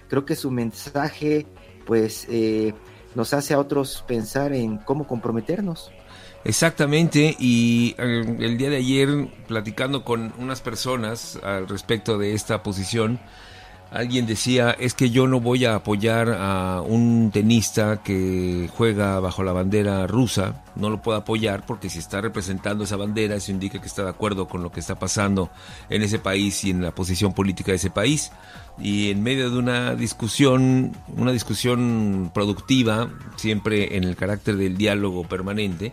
Creo 0.09 0.25
que 0.25 0.37
su 0.37 0.51
mensaje, 0.51 1.47
pues, 1.87 2.27
eh, 2.31 2.73
nos 3.15 3.35
hace 3.35 3.55
a 3.55 3.59
otros 3.59 4.05
pensar 4.07 4.53
en 4.53 4.79
cómo 4.79 5.07
comprometernos. 5.07 5.91
Exactamente, 6.45 7.37
y 7.39 7.95
eh, 7.99 8.37
el 8.39 8.57
día 8.57 8.71
de 8.71 8.77
ayer 8.77 9.29
platicando 9.47 10.05
con 10.05 10.33
unas 10.39 10.61
personas 10.63 11.39
al 11.43 11.69
respecto 11.69 12.17
de 12.17 12.35
esta 12.35 12.63
posición, 12.63 13.21
alguien 13.91 14.27
decía, 14.27 14.71
es 14.71 14.95
que 14.95 15.11
yo 15.11 15.27
no 15.27 15.41
voy 15.41 15.65
a 15.65 15.75
apoyar 15.75 16.37
a 16.39 16.81
un 16.81 17.31
tenista 17.33 18.03
que 18.03 18.71
juega 18.77 19.19
bajo 19.21 19.43
la 19.43 19.53
bandera 19.53 20.07
rusa, 20.07 20.63
no 20.77 20.91
lo 20.91 21.03
puedo 21.03 21.19
apoyar 21.19 21.67
porque 21.67 21.91
si 21.91 21.99
está 21.99 22.21
representando 22.21 22.85
esa 22.85 22.97
bandera, 22.97 23.35
eso 23.35 23.51
indica 23.51 23.81
que 23.81 23.87
está 23.87 24.05
de 24.05 24.11
acuerdo 24.11 24.47
con 24.49 24.63
lo 24.63 24.71
que 24.71 24.81
está 24.81 24.99
pasando 24.99 25.51
en 25.89 26.03
ese 26.03 26.19
país 26.19 26.65
y 26.65 26.71
en 26.71 26.83
la 26.83 26.93
posición 26.93 27.33
política 27.33 27.73
de 27.73 27.77
ese 27.77 27.91
país. 27.91 28.31
Y 28.79 29.11
en 29.11 29.23
medio 29.23 29.51
de 29.51 29.59
una 29.59 29.95
discusión, 29.95 30.97
una 31.17 31.33
discusión 31.33 32.31
productiva, 32.33 33.11
siempre 33.37 33.97
en 33.97 34.05
el 34.05 34.17
carácter 34.17 34.57
del 34.57 34.77
diálogo 34.77 35.25
permanente, 35.25 35.93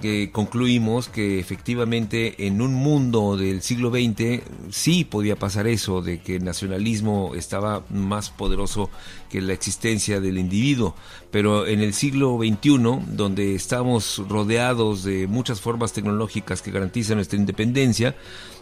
que 0.00 0.30
concluimos 0.30 1.08
que 1.08 1.38
efectivamente 1.38 2.46
en 2.46 2.60
un 2.60 2.74
mundo 2.74 3.36
del 3.36 3.62
siglo 3.62 3.90
XX 3.90 4.42
sí 4.70 5.04
podía 5.04 5.36
pasar 5.36 5.66
eso, 5.66 6.02
de 6.02 6.20
que 6.20 6.36
el 6.36 6.44
nacionalismo 6.44 7.32
estaba 7.34 7.84
más 7.90 8.30
poderoso 8.30 8.90
que 9.30 9.40
la 9.40 9.52
existencia 9.52 10.20
del 10.20 10.38
individuo, 10.38 10.94
pero 11.30 11.66
en 11.66 11.80
el 11.80 11.94
siglo 11.94 12.38
XXI, 12.38 13.16
donde 13.16 13.54
estamos 13.54 14.22
rodeados 14.28 15.04
de 15.04 15.26
muchas 15.26 15.60
formas 15.60 15.92
tecnológicas 15.92 16.62
que 16.62 16.70
garantizan 16.70 17.16
nuestra 17.16 17.38
independencia, 17.38 18.14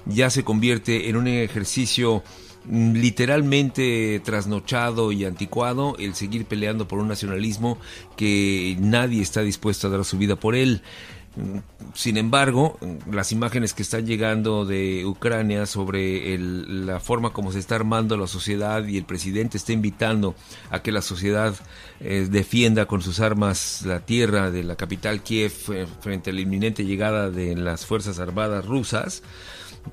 ya 0.07 0.31
se 0.31 0.45
convierte 0.45 1.09
en 1.09 1.17
un 1.17 1.29
ejercicio 1.29 2.23
mm, 2.65 2.93
literalmente 2.95 4.21
trasnochado 4.25 5.13
y 5.13 5.25
anticuado 5.25 5.97
el 5.99 6.15
seguir 6.15 6.47
peleando 6.47 6.89
por 6.89 6.99
un 6.99 7.09
nacionalismo 7.09 7.79
que 8.17 8.77
nadie 8.81 9.23
está 9.23 9.43
dispuesto 9.43 9.87
a 9.87 9.91
dar 9.91 10.05
su 10.05 10.19
vida 10.19 10.37
por 10.37 10.55
él. 10.55 10.83
Sin 11.95 12.17
embargo, 12.17 12.79
las 13.11 13.33
imágenes 13.33 13.73
que 13.75 13.83
están 13.83 14.07
llegando 14.07 14.65
de 14.65 15.05
Ucrania 15.07 15.67
sobre 15.67 16.35
el- 16.35 16.87
la 16.87 17.01
forma 17.01 17.33
como 17.33 17.53
se 17.53 17.59
está 17.59 17.75
armando 17.75 18.17
la 18.17 18.27
sociedad 18.27 18.85
y 18.87 18.99
el 18.99 19.05
presidente 19.05 19.57
está 19.57 19.73
invitando 19.73 20.35
a 20.71 20.83
que 20.83 20.93
la 20.93 21.03
sociedad 21.03 21.55
eh, 22.01 22.27
defienda 22.31 22.87
con 22.87 23.01
sus 23.01 23.21
armas 23.21 23.83
la 23.87 24.01
tierra 24.01 24.51
de 24.51 24.65
la 24.65 24.77
capital 24.77 25.23
Kiev 25.23 25.53
eh, 25.73 25.87
frente 26.01 26.31
a 26.31 26.33
la 26.33 26.41
inminente 26.41 26.85
llegada 26.85 27.31
de 27.31 27.55
las 27.57 27.87
Fuerzas 27.87 28.19
Armadas 28.19 28.67
rusas, 28.67 29.23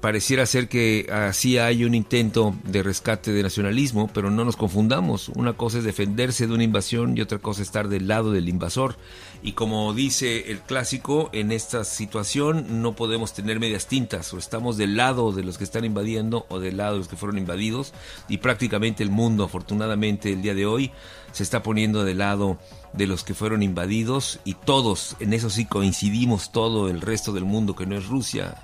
pareciera 0.01 0.45
ser 0.45 0.69
que 0.69 1.07
así 1.11 1.57
hay 1.57 1.83
un 1.83 1.95
intento 1.95 2.55
de 2.63 2.83
rescate 2.83 3.31
de 3.31 3.43
nacionalismo, 3.43 4.09
pero 4.13 4.29
no 4.29 4.45
nos 4.45 4.55
confundamos. 4.55 5.29
Una 5.29 5.53
cosa 5.53 5.79
es 5.79 5.83
defenderse 5.83 6.47
de 6.47 6.53
una 6.53 6.63
invasión 6.63 7.17
y 7.17 7.21
otra 7.21 7.39
cosa 7.39 7.61
es 7.61 7.67
estar 7.67 7.89
del 7.89 8.07
lado 8.07 8.31
del 8.31 8.49
invasor. 8.49 8.95
Y 9.41 9.53
como 9.53 9.93
dice 9.93 10.51
el 10.51 10.59
clásico, 10.59 11.29
en 11.33 11.51
esta 11.51 11.83
situación 11.83 12.81
no 12.81 12.95
podemos 12.95 13.33
tener 13.33 13.59
medias 13.59 13.87
tintas. 13.87 14.33
O 14.33 14.37
estamos 14.37 14.77
del 14.77 14.95
lado 14.95 15.31
de 15.31 15.43
los 15.43 15.57
que 15.57 15.63
están 15.63 15.85
invadiendo 15.85 16.45
o 16.49 16.59
del 16.59 16.77
lado 16.77 16.93
de 16.93 16.99
los 16.99 17.07
que 17.07 17.17
fueron 17.17 17.37
invadidos. 17.37 17.93
Y 18.27 18.37
prácticamente 18.37 19.03
el 19.03 19.11
mundo, 19.11 19.43
afortunadamente, 19.43 20.31
el 20.31 20.41
día 20.41 20.53
de 20.53 20.65
hoy 20.65 20.91
se 21.31 21.43
está 21.43 21.63
poniendo 21.63 22.03
del 22.03 22.19
lado 22.19 22.57
de 22.93 23.07
los 23.07 23.23
que 23.23 23.33
fueron 23.33 23.63
invadidos. 23.63 24.39
Y 24.45 24.53
todos, 24.53 25.15
en 25.19 25.33
eso 25.33 25.49
sí 25.49 25.65
coincidimos 25.65 26.51
todo 26.51 26.89
el 26.89 27.01
resto 27.01 27.33
del 27.33 27.45
mundo 27.45 27.75
que 27.75 27.85
no 27.85 27.97
es 27.97 28.07
Rusia, 28.07 28.55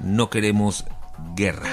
no 0.00 0.30
queremos 0.30 0.84
guerra. 1.34 1.70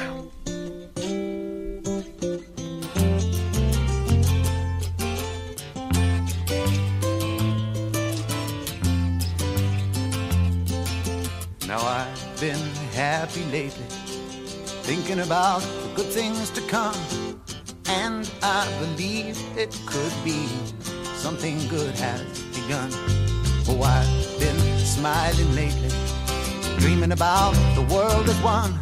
Now 11.68 11.80
I've 11.88 12.42
been 12.42 12.60
happy 12.94 13.46
lately, 13.46 13.86
thinking 14.84 15.20
about 15.20 15.62
the 15.62 15.92
good 15.96 16.12
things 16.12 16.50
to 16.52 16.62
come. 16.68 16.96
And 17.88 18.30
I 18.42 18.68
believe 18.80 19.38
it 19.58 19.72
could 19.86 20.14
be 20.24 20.48
something 21.16 21.58
good 21.68 21.96
has 21.96 22.22
begun. 22.52 22.90
Oh, 23.70 23.82
I've 23.84 24.40
been 24.40 24.60
smiling 24.80 25.56
lately, 25.56 25.90
dreaming 26.82 27.12
about 27.12 27.54
the 27.76 27.86
world 27.94 28.28
as 28.28 28.42
one. 28.42 28.74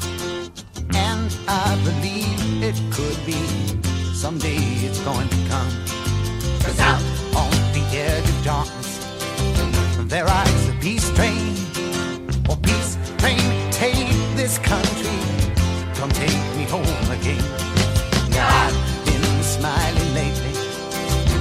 And 0.95 1.29
I 1.49 1.75
believe 1.83 2.63
it 2.63 2.77
could 2.95 3.19
be 3.25 3.39
someday 4.13 4.55
it's 4.87 5.01
going 5.01 5.27
to 5.27 5.39
come. 5.51 5.69
Cause 6.63 6.79
out 6.79 7.03
on 7.35 7.51
the 7.75 7.83
edge 7.91 8.23
of 8.23 8.43
darkness, 8.45 8.91
there 10.07 10.23
rides 10.23 10.69
a 10.69 10.73
peace 10.79 11.09
train. 11.13 11.53
Oh, 12.47 12.57
peace 12.63 12.97
train, 13.17 13.43
take 13.69 14.07
this 14.39 14.57
country. 14.59 15.19
Come 15.95 16.09
take 16.11 16.41
me 16.55 16.63
home 16.75 17.07
again. 17.11 17.43
Now 18.31 18.47
I've 18.63 19.05
been 19.05 19.43
smiling 19.43 20.13
lately, 20.13 20.55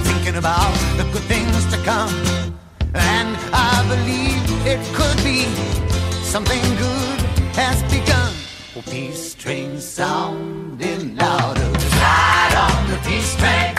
thinking 0.09 0.35
about 0.35 0.73
the 0.97 1.05
good 1.13 1.23
things 1.33 1.65
to 1.71 1.77
come. 1.85 2.13
And 2.93 3.37
I 3.53 3.85
believe 3.87 4.43
it 4.67 4.81
could 4.93 5.23
be 5.23 5.88
something 6.29 6.61
good 6.75 7.19
has 7.57 7.81
begun. 7.91 8.31
Oh, 8.75 8.83
peace 8.87 9.33
train 9.33 9.79
sounding 9.81 11.15
louder. 11.15 11.69
Ride 12.03 12.55
on 12.67 12.91
the 12.91 12.97
peace 13.07 13.35
train. 13.41 13.73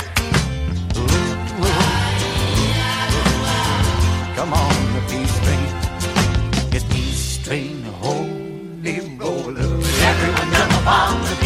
Come 4.35 4.53
on, 4.53 4.75
the 4.95 5.03
peace 5.11 5.37
train. 5.45 5.69
It's 6.75 6.85
peace 6.93 7.39
train, 7.45 7.85
holy 8.03 8.99
roller. 9.17 9.73
Everyone 10.11 10.49
jump 10.53 10.87
on 10.89 11.21
the 11.29 11.40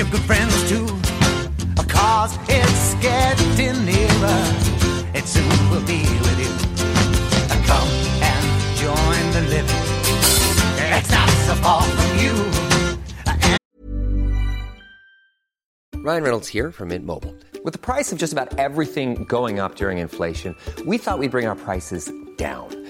your 0.00 0.08
good 0.08 0.22
friends 0.22 0.66
too. 0.66 0.86
Cause 1.86 2.38
it's 2.48 2.94
getting 3.02 3.84
nearer. 3.84 4.40
It 5.12 5.26
soon 5.26 5.70
will 5.70 5.84
be 5.84 6.00
with 6.24 6.38
you. 6.40 6.52
Come 7.66 7.88
and 8.22 8.76
join 8.78 9.32
the 9.36 9.42
living. 9.50 9.76
It's 10.96 11.10
not 11.10 11.28
so 11.28 11.54
far 11.56 11.82
from 11.82 12.18
you. 12.18 12.32
Ryan 16.02 16.22
Reynolds 16.22 16.48
here 16.48 16.72
from 16.72 16.88
Mint 16.88 17.04
Mobile. 17.04 17.36
With 17.62 17.74
the 17.74 17.78
price 17.78 18.10
of 18.10 18.16
just 18.16 18.32
about 18.32 18.58
everything 18.58 19.24
going 19.24 19.60
up 19.60 19.74
during 19.76 19.98
inflation, 19.98 20.56
we 20.86 20.96
thought 20.96 21.18
we'd 21.18 21.30
bring 21.30 21.46
our 21.46 21.56
prices 21.56 22.10
down. 22.38 22.79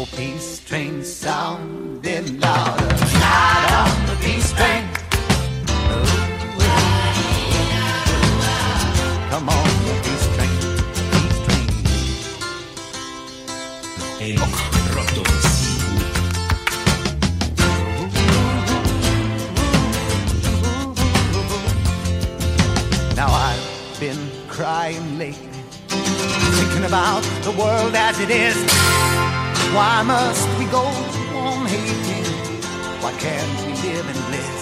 Oh, 0.00 0.06
peace 0.16 0.60
train 0.60 1.02
sounding 1.02 2.38
louder. 2.38 2.86
Ride 2.86 3.72
on 3.82 4.06
the 4.06 4.14
peace 4.22 4.52
train. 4.52 4.84
Come 9.28 9.48
on, 9.48 9.68
the 9.86 9.94
peace 10.04 10.28
train. 10.36 10.54
Peace 11.10 11.38
train. 11.46 11.66
El 14.22 14.38
roto. 14.94 15.22
Now 23.16 23.30
I've 23.32 23.98
been 23.98 24.30
crying 24.46 25.18
lately, 25.18 25.50
thinking 25.88 26.84
about 26.84 27.24
the 27.42 27.50
world 27.58 27.96
as 27.96 28.20
it 28.20 28.30
is. 28.30 28.77
Why 29.74 30.02
must 30.02 30.48
we 30.58 30.64
go 30.66 30.84
on 31.36 31.66
hating? 31.66 32.24
Why 33.02 33.12
can't 33.12 33.66
we 33.66 33.72
live 33.86 34.06
in 34.12 34.18
bliss? 34.28 34.60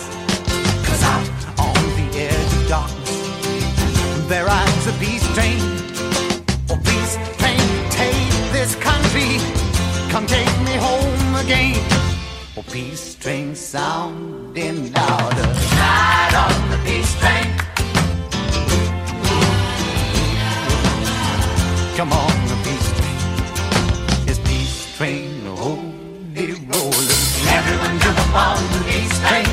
Cause 0.87 1.03
out 1.15 1.29
on 1.59 1.83
the 1.99 2.09
edge 2.19 2.53
of 2.59 2.69
darkness, 2.69 4.29
there 4.29 4.45
rides 4.45 4.87
a 4.87 4.93
peace 5.05 5.27
train. 5.35 5.61
Oh, 6.71 6.79
peace 6.85 7.17
train, 7.39 7.67
take 7.91 8.33
this 8.53 8.75
country. 8.75 9.39
Come 10.11 10.27
take 10.27 10.55
me 10.69 10.75
home 10.75 11.37
again. 11.37 11.81
Oh, 12.57 12.65
peace 12.73 13.15
train 13.15 13.55
sounding 13.55 14.93
louder. 14.93 15.49
Ride 15.81 16.35
on 16.45 16.71
the 16.71 16.79
peace 16.85 17.15
train. 17.21 17.49
Come 21.97 22.13
on, 22.13 22.26
on 28.37 28.57
train. 29.21 29.47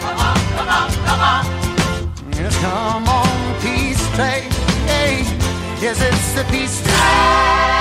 Come 0.00 0.18
on, 0.18 0.36
come 0.56 0.68
on, 0.68 0.88
come 1.06 1.22
on. 1.32 1.44
Yes, 2.32 2.54
come 2.60 3.08
on, 3.08 3.60
peace 3.60 4.04
train. 4.16 4.50
Hey, 4.86 5.24
yes, 5.80 6.00
it's 6.02 6.34
the 6.34 6.44
peace 6.50 6.82
train. 6.82 7.75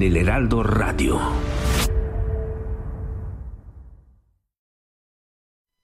En 0.00 0.06
el 0.06 0.16
Heraldo 0.16 0.62
Radio. 0.62 1.20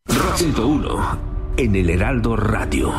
Rock 0.07 0.37
101 0.37 1.19
en 1.59 1.77
el 1.77 1.91
Heraldo 1.91 2.35
Radio. 2.35 2.95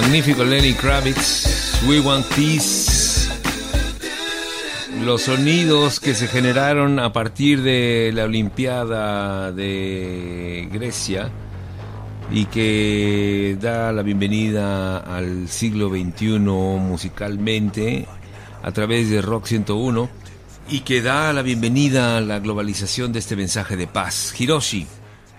Magnífico 0.00 0.42
Lenny 0.42 0.72
Kravitz, 0.72 1.80
We 1.86 2.00
Want 2.00 2.26
Peace. 2.34 3.30
Los 5.04 5.22
sonidos 5.22 6.00
que 6.00 6.14
se 6.14 6.26
generaron 6.26 6.98
a 6.98 7.12
partir 7.12 7.62
de 7.62 8.10
la 8.12 8.24
Olimpiada 8.24 9.52
de 9.52 10.68
Grecia 10.72 11.30
y 12.28 12.46
que 12.46 13.56
da 13.60 13.92
la 13.92 14.02
bienvenida 14.02 14.98
al 14.98 15.48
siglo 15.48 15.88
XXI 15.90 16.38
musicalmente 16.40 18.08
a 18.64 18.72
través 18.72 19.10
de 19.10 19.22
Rock 19.22 19.46
101 19.46 20.08
y 20.70 20.80
que 20.80 21.02
da 21.02 21.32
la 21.32 21.42
bienvenida 21.42 22.16
a 22.16 22.20
la 22.20 22.40
globalización 22.40 23.12
de 23.12 23.20
este 23.20 23.36
mensaje 23.36 23.76
de 23.76 23.86
paz. 23.86 24.34
Hiroshi. 24.36 24.88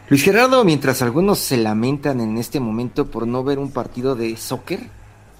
Luis 0.08 0.22
Gerardo, 0.22 0.64
mientras 0.64 1.02
algunos 1.02 1.40
se 1.40 1.58
lamentan 1.58 2.22
en 2.22 2.38
este 2.38 2.60
momento 2.60 3.10
por 3.10 3.26
no 3.26 3.44
ver 3.44 3.58
un 3.58 3.72
partido 3.72 4.16
de 4.16 4.38
soccer, 4.38 4.92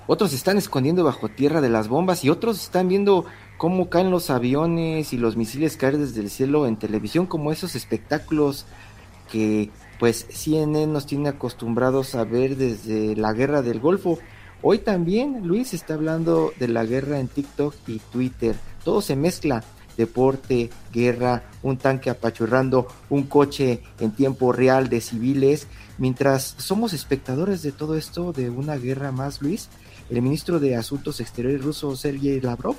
otros 0.08 0.34
están 0.34 0.58
escondiendo 0.58 1.04
bajo 1.04 1.30
tierra 1.30 1.62
de 1.62 1.70
las 1.70 1.88
bombas 1.88 2.24
y 2.24 2.32
otros 2.32 2.64
están 2.64 2.88
viendo 2.88 3.26
cómo 3.58 3.92
caen 3.92 4.10
los 4.10 4.32
aviones 4.32 5.14
y 5.14 5.18
los 5.18 5.38
misiles 5.38 5.78
caer 5.78 6.00
desde 6.00 6.22
el 6.22 6.32
cielo 6.32 6.66
en 6.66 6.78
televisión, 6.78 7.28
como 7.28 7.52
esos 7.52 7.76
espectáculos 7.76 8.66
que 9.32 9.70
pues 10.00 10.26
CNN 10.30 10.88
nos 10.88 11.06
tiene 11.06 11.30
acostumbrados 11.30 12.16
a 12.16 12.24
ver 12.24 12.58
desde 12.58 13.16
la 13.16 13.34
guerra 13.34 13.62
del 13.62 13.80
Golfo. 13.80 14.18
Hoy 14.64 14.80
también 14.80 15.48
Luis 15.48 15.76
está 15.76 15.94
hablando 15.94 16.54
de 16.58 16.70
la 16.70 16.86
guerra 16.86 17.20
en 17.20 17.28
TikTok 17.28 17.76
y 17.86 18.00
Twitter. 18.00 18.56
Todo 18.84 19.02
se 19.02 19.16
mezcla. 19.16 19.64
Deporte, 19.98 20.70
guerra, 20.94 21.44
un 21.64 21.78
tanque 21.78 22.10
apachurrando, 22.10 22.88
un 23.10 23.24
coche 23.24 23.82
en 24.00 24.12
tiempo 24.12 24.52
real 24.52 24.90
de 24.90 25.02
civiles. 25.02 25.68
Mientras 25.98 26.56
somos 26.58 26.94
espectadores 26.94 27.62
de 27.62 27.72
todo 27.72 27.96
esto, 27.96 28.34
de 28.34 28.50
una 28.50 28.76
guerra 28.76 29.12
más, 29.12 29.42
Luis, 29.42 29.70
el 30.10 30.22
ministro 30.22 30.60
de 30.60 30.76
Asuntos 30.76 31.20
Exteriores 31.20 31.64
ruso 31.64 31.96
Sergei 31.96 32.40
Lavrov 32.40 32.76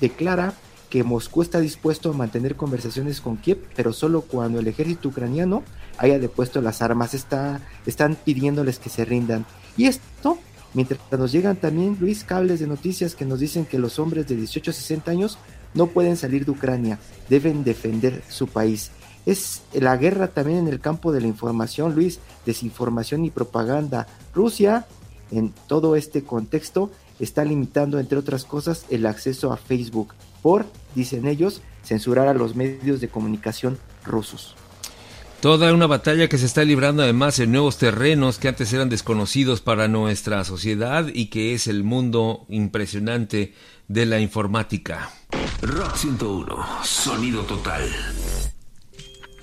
declara 0.00 0.54
que 0.90 1.02
Moscú 1.02 1.42
está 1.42 1.58
dispuesto 1.60 2.10
a 2.10 2.12
mantener 2.12 2.54
conversaciones 2.54 3.20
con 3.20 3.36
Kiev, 3.36 3.58
pero 3.74 3.92
solo 3.92 4.22
cuando 4.22 4.60
el 4.60 4.68
ejército 4.68 5.08
ucraniano 5.08 5.64
haya 5.98 6.18
depuesto 6.18 6.60
las 6.60 6.82
armas. 6.82 7.14
Está, 7.14 7.60
están 7.84 8.16
pidiéndoles 8.16 8.78
que 8.78 8.90
se 8.90 9.04
rindan. 9.04 9.44
Y 9.76 9.86
esto, 9.86 10.38
mientras 10.72 11.00
nos 11.10 11.32
llegan 11.32 11.56
también, 11.56 11.96
Luis, 12.00 12.22
cables 12.22 12.60
de 12.60 12.68
noticias 12.68 13.16
que 13.16 13.24
nos 13.24 13.40
dicen 13.40 13.64
que 13.64 13.78
los 13.78 13.98
hombres 13.98 14.28
de 14.28 14.36
18 14.36 14.70
a 14.70 14.74
60 14.74 15.10
años 15.10 15.38
no 15.74 15.88
pueden 15.88 16.16
salir 16.16 16.44
de 16.44 16.52
Ucrania, 16.52 16.98
deben 17.28 17.64
defender 17.64 18.22
su 18.28 18.46
país. 18.46 18.90
Es 19.26 19.62
la 19.72 19.96
guerra 19.96 20.28
también 20.28 20.58
en 20.58 20.68
el 20.68 20.80
campo 20.80 21.12
de 21.12 21.20
la 21.20 21.26
información, 21.26 21.94
Luis, 21.94 22.20
desinformación 22.46 23.24
y 23.24 23.30
propaganda. 23.30 24.06
Rusia, 24.34 24.86
en 25.30 25.52
todo 25.66 25.96
este 25.96 26.24
contexto, 26.24 26.90
está 27.18 27.44
limitando, 27.44 27.98
entre 27.98 28.18
otras 28.18 28.44
cosas, 28.44 28.84
el 28.90 29.06
acceso 29.06 29.52
a 29.52 29.56
Facebook 29.56 30.14
por, 30.42 30.66
dicen 30.94 31.26
ellos, 31.26 31.62
censurar 31.82 32.28
a 32.28 32.34
los 32.34 32.54
medios 32.54 33.00
de 33.00 33.08
comunicación 33.08 33.78
rusos. 34.04 34.54
Toda 35.40 35.74
una 35.74 35.86
batalla 35.86 36.28
que 36.28 36.38
se 36.38 36.46
está 36.46 36.64
librando 36.64 37.02
además 37.02 37.38
en 37.38 37.52
nuevos 37.52 37.76
terrenos 37.76 38.38
que 38.38 38.48
antes 38.48 38.72
eran 38.72 38.88
desconocidos 38.88 39.60
para 39.60 39.88
nuestra 39.88 40.42
sociedad 40.44 41.08
y 41.12 41.26
que 41.26 41.52
es 41.52 41.66
el 41.66 41.84
mundo 41.84 42.46
impresionante 42.48 43.52
de 43.88 44.06
la 44.06 44.20
informática. 44.20 45.10
Rock 45.62 45.96
101, 45.96 46.84
sonido 46.84 47.42
total. 47.42 47.82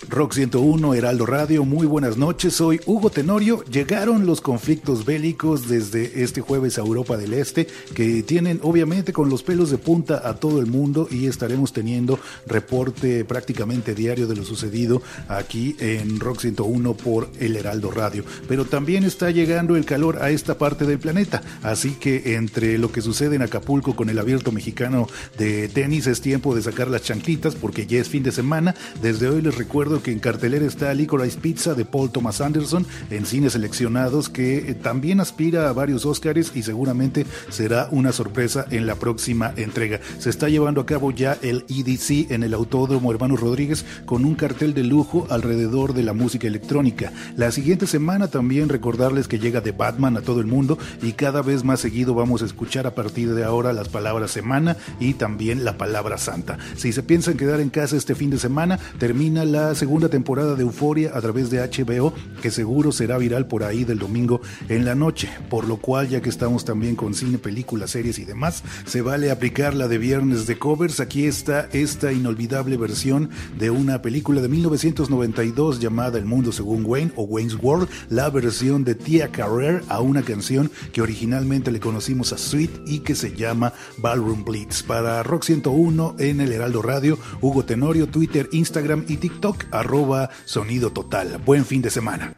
Rock 0.10 0.34
101, 0.34 0.96
Heraldo 0.96 1.26
Radio, 1.28 1.64
muy 1.64 1.86
buenas 1.86 2.18
noches, 2.18 2.56
soy 2.56 2.82
Hugo 2.86 3.12
Tenorio. 3.12 3.64
Llegaron 3.66 4.26
los 4.26 4.42
conflictos 4.42 5.06
bélicos 5.06 5.68
desde 5.68 6.24
este 6.24 6.42
jueves 6.42 6.78
a 6.78 6.82
Europa 6.82 7.18
del 7.18 7.34
Este, 7.34 7.68
que 7.94 8.24
tienen 8.24 8.60
obviamente 8.64 9.14
con 9.14 9.30
los 9.30 9.44
pelos 9.44 9.70
de 9.70 9.78
punta 9.78 10.28
a 10.28 10.36
todo 10.36 10.60
el 10.60 10.66
mundo 10.66 11.08
y 11.12 11.28
estaremos 11.28 11.72
teniendo 11.72 12.20
reporte 12.48 13.24
prácticamente 13.26 13.94
diario 13.94 14.26
de 14.26 14.36
lo 14.36 14.44
sucedido 14.44 15.04
aquí 15.28 15.76
en 15.80 16.20
Rock 16.20 16.40
101 16.42 16.96
por 16.96 17.30
el 17.40 17.56
Heraldo 17.56 17.92
Radio. 17.92 18.26
Pero 18.48 18.66
también 18.66 19.04
está 19.04 19.30
llegando 19.30 19.76
el 19.76 19.86
calor 19.86 20.24
a 20.24 20.32
esta 20.32 20.58
parte 20.58 20.86
del 20.86 20.98
planeta, 20.98 21.44
así 21.62 21.92
que 21.92 22.36
entre 22.36 22.80
lo 22.80 22.92
que 22.92 23.02
sucede 23.02 23.36
en 23.36 23.44
Acapulco 23.44 23.96
con 23.96 24.10
el 24.10 24.20
abierto 24.20 24.52
mexicano 24.52 25.08
de 25.38 25.68
tenis 25.68 26.08
es 26.08 26.22
tiempo 26.22 26.56
de 26.56 26.64
sacar 26.64 26.88
las 26.88 27.04
chanclitas 27.04 27.56
porque 27.56 27.86
ya 27.86 28.00
es 28.00 28.10
fin 28.10 28.24
de 28.24 28.32
semana. 28.32 28.74
Desde 29.02 29.30
hoy 29.30 29.44
les 29.44 29.56
recuerdo 29.56 29.91
que 30.00 30.12
en 30.12 30.20
cartelera 30.20 30.66
está 30.66 30.94
Licorice 30.94 31.40
Pizza 31.40 31.74
de 31.74 31.86
Paul 31.86 32.12
Thomas 32.12 32.40
Anderson 32.40 32.86
en 33.10 33.26
cines 33.26 33.54
seleccionados 33.54 34.30
que 34.30 34.58
eh, 34.58 34.74
también 34.74 35.20
aspira 35.20 35.70
a 35.70 35.74
varios 35.74 36.06
Oscars 36.06 36.52
y 36.56 36.64
seguramente 36.64 37.26
será 37.50 37.90
una 37.92 38.12
sorpresa 38.12 38.66
en 38.72 38.88
la 38.88 38.96
próxima 38.96 39.54
entrega. 39.58 40.00
Se 40.20 40.30
está 40.30 40.50
llevando 40.50 40.82
a 40.82 40.86
cabo 40.86 41.12
ya 41.12 41.38
el 41.42 41.66
EDC 41.68 42.32
en 42.32 42.44
el 42.44 42.54
Autódromo 42.54 43.12
Hermanos 43.12 43.40
Rodríguez 43.40 43.86
con 44.06 44.24
un 44.24 44.36
cartel 44.36 44.74
de 44.74 44.84
lujo 44.84 45.28
alrededor 45.30 45.94
de 45.94 46.04
la 46.04 46.14
música 46.14 46.48
electrónica. 46.48 47.12
La 47.36 47.52
siguiente 47.52 47.88
semana 47.88 48.30
también 48.30 48.70
recordarles 48.70 49.28
que 49.28 49.40
llega 49.40 49.62
The 49.62 49.72
Batman 49.72 50.18
a 50.18 50.22
todo 50.22 50.40
el 50.40 50.48
mundo 50.48 50.78
y 51.02 51.14
cada 51.14 51.42
vez 51.42 51.64
más 51.64 51.82
seguido 51.82 52.14
vamos 52.14 52.42
a 52.42 52.46
escuchar 52.46 52.88
a 52.88 52.96
partir 52.96 53.34
de 53.34 53.44
ahora 53.44 53.74
las 53.74 53.90
palabras 53.90 54.32
semana 54.32 54.78
y 55.00 55.14
también 55.14 55.64
la 55.64 55.78
palabra 55.78 56.18
santa. 56.18 56.58
Si 56.76 56.92
se 56.92 57.04
piensan 57.04 57.38
quedar 57.38 57.60
en 57.60 57.70
casa 57.70 57.98
este 57.98 58.16
fin 58.16 58.30
de 58.30 58.40
semana, 58.40 58.80
termina 58.98 59.46
la 59.46 59.76
segunda 59.82 60.10
temporada 60.10 60.54
de 60.54 60.62
Euforia 60.62 61.10
a 61.16 61.22
través 61.22 61.50
de 61.50 61.58
HBO, 61.58 62.14
que 62.40 62.52
seguro 62.52 62.92
será 62.92 63.18
viral 63.18 63.48
por 63.48 63.64
ahí 63.64 63.84
del 63.84 63.98
domingo 63.98 64.40
en 64.70 64.86
la 64.86 64.94
noche. 64.94 65.28
Por 65.50 65.68
lo 65.68 65.78
cual, 65.78 66.08
ya 66.08 66.22
que 66.22 66.30
estamos 66.30 66.66
también 66.66 66.96
con 66.96 67.16
cine, 67.16 67.40
películas, 67.40 67.90
series 67.90 68.20
y 68.20 68.26
demás, 68.26 68.64
se 68.86 69.02
vale 69.02 69.32
aplicar 69.32 69.74
la 69.74 69.88
de 69.88 69.98
viernes 69.98 70.46
de 70.46 70.60
covers. 70.60 71.00
Aquí 71.00 71.26
está 71.26 71.68
esta 71.74 72.14
inolvidable 72.14 72.78
versión 72.78 73.32
de 73.58 73.72
una 73.72 74.04
película 74.04 74.40
de 74.40 74.50
1992 74.50 75.80
llamada 75.80 76.20
El 76.20 76.26
Mundo 76.26 76.52
Según 76.52 76.86
Wayne 76.86 77.14
o 77.16 77.24
Wayne's 77.24 77.58
World, 77.60 77.90
la 78.12 78.30
versión 78.30 78.84
de 78.84 78.94
Tia 78.94 79.32
Carrere 79.32 79.82
a 79.90 80.00
una 80.02 80.22
canción 80.22 80.70
que 80.94 81.02
originalmente 81.02 81.72
le 81.72 81.80
conocimos 81.80 82.34
a 82.34 82.38
Sweet 82.38 82.70
y 82.86 83.00
que 83.00 83.16
se 83.16 83.36
llama 83.36 83.74
Ballroom 83.98 84.44
Blitz. 84.44 84.84
Para 84.84 85.24
Rock 85.24 85.46
101 85.46 86.18
en 86.20 86.40
el 86.40 86.52
Heraldo 86.52 86.84
Radio, 86.84 87.18
Hugo 87.42 87.66
Tenorio, 87.66 88.08
Twitter, 88.08 88.48
Instagram 88.52 89.06
y 89.08 89.18
TikTok, 89.18 89.71
arroba 89.72 90.30
sonido 90.46 90.92
total. 90.92 91.40
Buen 91.46 91.66
fin 91.66 91.82
de 91.82 91.90
semana. 91.90 92.34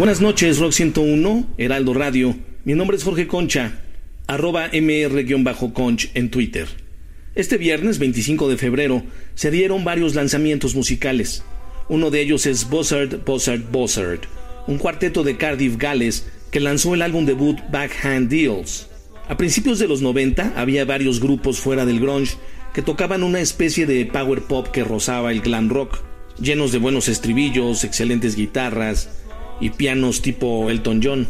Buenas 0.00 0.22
noches, 0.22 0.58
Rock 0.58 0.72
101, 0.72 1.46
Heraldo 1.58 1.92
Radio. 1.92 2.34
Mi 2.64 2.72
nombre 2.72 2.96
es 2.96 3.04
Jorge 3.04 3.26
Concha, 3.26 3.82
arroba 4.26 4.70
mr-conch 4.72 6.08
en 6.14 6.30
Twitter. 6.30 6.66
Este 7.34 7.58
viernes 7.58 7.98
25 7.98 8.48
de 8.48 8.56
febrero 8.56 9.02
se 9.34 9.50
dieron 9.50 9.84
varios 9.84 10.14
lanzamientos 10.14 10.74
musicales. 10.74 11.44
Uno 11.90 12.10
de 12.10 12.22
ellos 12.22 12.46
es 12.46 12.70
Buzzard, 12.70 13.26
Buzzard, 13.26 13.70
Buzzard, 13.70 14.20
un 14.66 14.78
cuarteto 14.78 15.22
de 15.22 15.36
Cardiff, 15.36 15.76
Gales, 15.76 16.26
que 16.50 16.60
lanzó 16.60 16.94
el 16.94 17.02
álbum 17.02 17.26
debut 17.26 17.58
Backhand 17.70 18.30
Deals. 18.30 18.88
A 19.28 19.36
principios 19.36 19.78
de 19.78 19.88
los 19.88 20.00
90 20.00 20.54
había 20.56 20.86
varios 20.86 21.20
grupos 21.20 21.60
fuera 21.60 21.84
del 21.84 22.00
grunge 22.00 22.38
que 22.72 22.80
tocaban 22.80 23.22
una 23.22 23.40
especie 23.40 23.84
de 23.84 24.06
power 24.06 24.44
pop 24.44 24.68
que 24.68 24.82
rozaba 24.82 25.30
el 25.30 25.42
glam 25.42 25.68
rock, 25.68 25.98
llenos 26.40 26.72
de 26.72 26.78
buenos 26.78 27.06
estribillos, 27.06 27.84
excelentes 27.84 28.34
guitarras 28.34 29.10
y 29.60 29.70
pianos 29.70 30.22
tipo 30.22 30.70
Elton 30.70 31.00
John. 31.02 31.28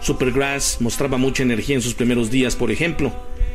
Supergrass 0.00 0.78
mostraba 0.80 1.16
mucha 1.16 1.42
energía 1.42 1.76
en 1.76 1.82
sus 1.82 1.94
primeros 1.94 2.30
días, 2.30 2.56
por 2.56 2.70
ejemplo, 2.70 3.12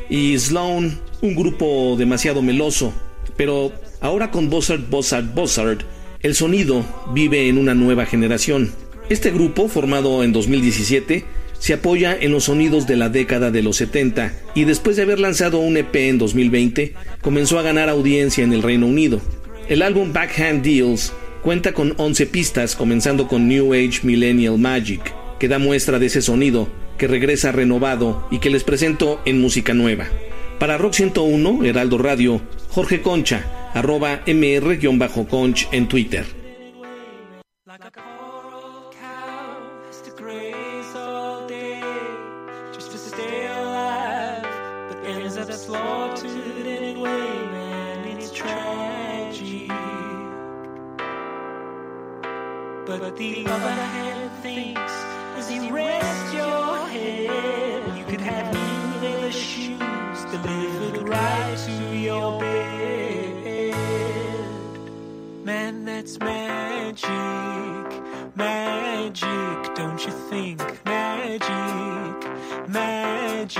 y 0.09 0.37
Sloan, 0.37 0.99
un 1.21 1.35
grupo 1.35 1.95
demasiado 1.97 2.41
meloso, 2.41 2.93
pero 3.35 3.71
ahora 3.99 4.31
con 4.31 4.49
Buzzard, 4.49 4.89
Buzzard, 4.89 5.33
Buzzard, 5.33 5.79
el 6.21 6.35
sonido 6.35 6.85
vive 7.13 7.49
en 7.49 7.57
una 7.57 7.73
nueva 7.73 8.05
generación. 8.05 8.71
Este 9.09 9.31
grupo, 9.31 9.67
formado 9.67 10.23
en 10.23 10.33
2017, 10.33 11.25
se 11.59 11.73
apoya 11.73 12.17
en 12.19 12.31
los 12.31 12.45
sonidos 12.45 12.87
de 12.87 12.95
la 12.95 13.09
década 13.09 13.51
de 13.51 13.63
los 13.63 13.77
70 13.77 14.33
y 14.55 14.65
después 14.65 14.95
de 14.95 15.03
haber 15.03 15.19
lanzado 15.19 15.59
un 15.59 15.77
EP 15.77 15.95
en 15.95 16.17
2020, 16.17 16.93
comenzó 17.21 17.59
a 17.59 17.63
ganar 17.63 17.89
audiencia 17.89 18.43
en 18.43 18.53
el 18.53 18.63
Reino 18.63 18.85
Unido. 18.85 19.21
El 19.67 19.81
álbum 19.81 20.13
Backhand 20.13 20.63
Deals 20.63 21.13
cuenta 21.41 21.73
con 21.73 21.93
11 21.97 22.25
pistas, 22.27 22.75
comenzando 22.75 23.27
con 23.27 23.47
New 23.47 23.73
Age 23.73 24.01
Millennial 24.03 24.57
Magic, 24.57 25.13
que 25.39 25.47
da 25.47 25.59
muestra 25.59 25.99
de 25.99 26.07
ese 26.07 26.21
sonido, 26.21 26.67
que 26.97 27.07
regresa 27.07 27.51
renovado 27.51 28.27
y 28.31 28.39
que 28.39 28.49
les 28.49 28.63
presento 28.63 29.21
en 29.25 29.39
música 29.39 29.73
nueva. 29.73 30.07
Para 30.59 30.77
Rock 30.77 30.93
101, 30.93 31.65
Heraldo 31.65 31.97
Radio, 31.97 32.41
Jorge 32.69 33.01
Concha, 33.01 33.71
arroba 33.73 34.21
mr-conch 34.25 35.67
en 35.71 35.87
Twitter. 35.87 36.25
But 52.87 53.17
the 53.17 53.45
other 53.45 53.69
hand 53.69 54.31
thinks 54.41 54.93
as 55.35 55.51
you 55.51 55.69
rest 55.75 56.33
your 56.33 56.87
head, 56.87 57.97
you 57.97 58.05
could 58.05 58.21
have 58.21 58.53
new 58.53 59.01
leather 59.05 59.29
shoes 59.29 60.23
delivered 60.31 61.05
right 61.05 61.57
to 61.65 61.97
your 61.97 62.39
bed. 62.39 63.75
Man, 65.43 65.83
that's 65.83 66.17
magic, 66.17 67.07
magic, 68.37 69.75
don't 69.75 70.05
you 70.05 70.11
think? 70.29 70.85
Magic, 70.85 72.25
magic. 72.69 73.57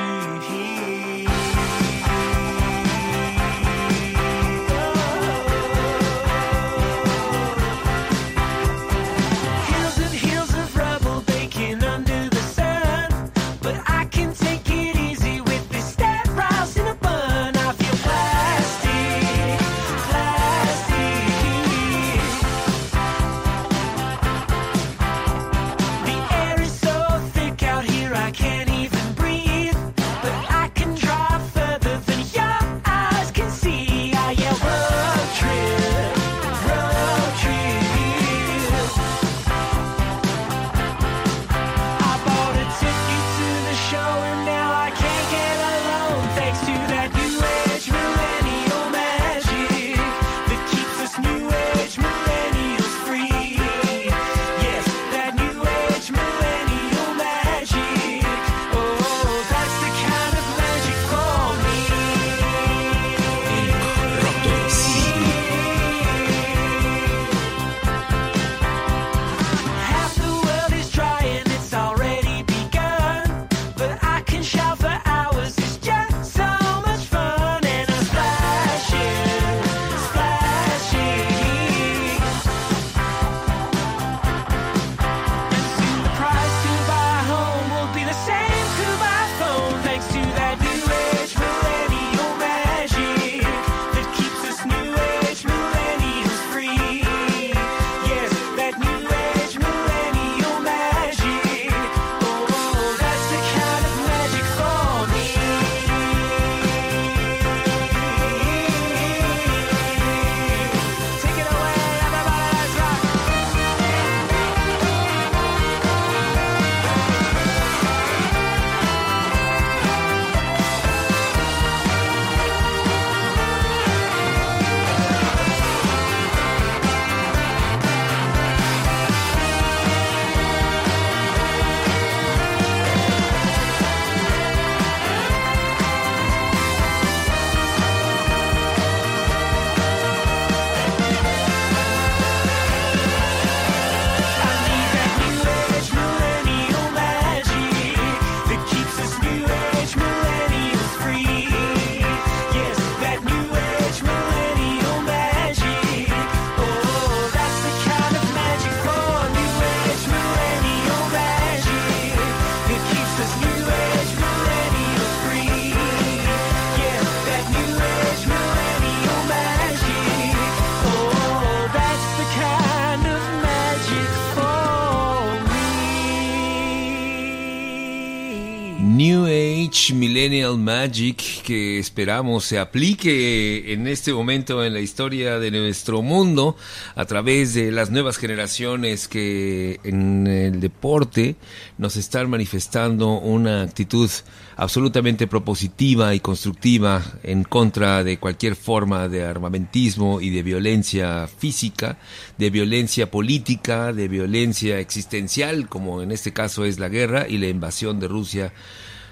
Millennial 179.94 180.58
Magic 180.58 181.42
que 181.44 181.78
esperamos 181.78 182.46
se 182.46 182.58
aplique 182.58 183.74
en 183.74 183.88
este 183.88 184.14
momento 184.14 184.64
en 184.64 184.74
la 184.74 184.80
historia 184.80 185.40
de 185.40 185.52
nuestro 185.52 186.02
mundo 186.02 186.56
a 186.96 187.04
través 187.04 187.54
de 187.54 187.72
las 187.74 187.92
nuevas 187.92 188.18
generaciones 188.18 189.10
que 189.10 189.82
en 189.84 190.26
el 190.26 190.62
deporte 190.62 191.36
nos 191.78 191.98
están 191.98 192.30
manifestando 192.30 193.20
una 193.20 193.64
actitud 193.64 194.10
absolutamente 194.56 195.28
propositiva 195.28 196.16
y 196.16 196.22
constructiva 196.22 197.04
en 197.24 197.44
contra 197.44 198.06
de 198.06 198.20
cualquier 198.20 198.56
forma 198.56 199.10
de 199.10 199.26
armamentismo 199.26 200.22
y 200.22 200.30
de 200.30 200.44
violencia 200.44 201.28
física, 201.28 201.98
de 202.38 202.50
violencia 202.50 203.12
política, 203.12 203.92
de 203.92 204.08
violencia 204.08 204.80
existencial, 204.80 205.68
como 205.68 206.02
en 206.02 206.14
este 206.14 206.32
caso 206.32 206.64
es 206.64 206.80
la 206.80 206.88
guerra 206.88 207.28
y 207.28 207.38
la 207.38 207.48
invasión 207.48 208.00
de 208.00 208.08
Rusia 208.08 208.54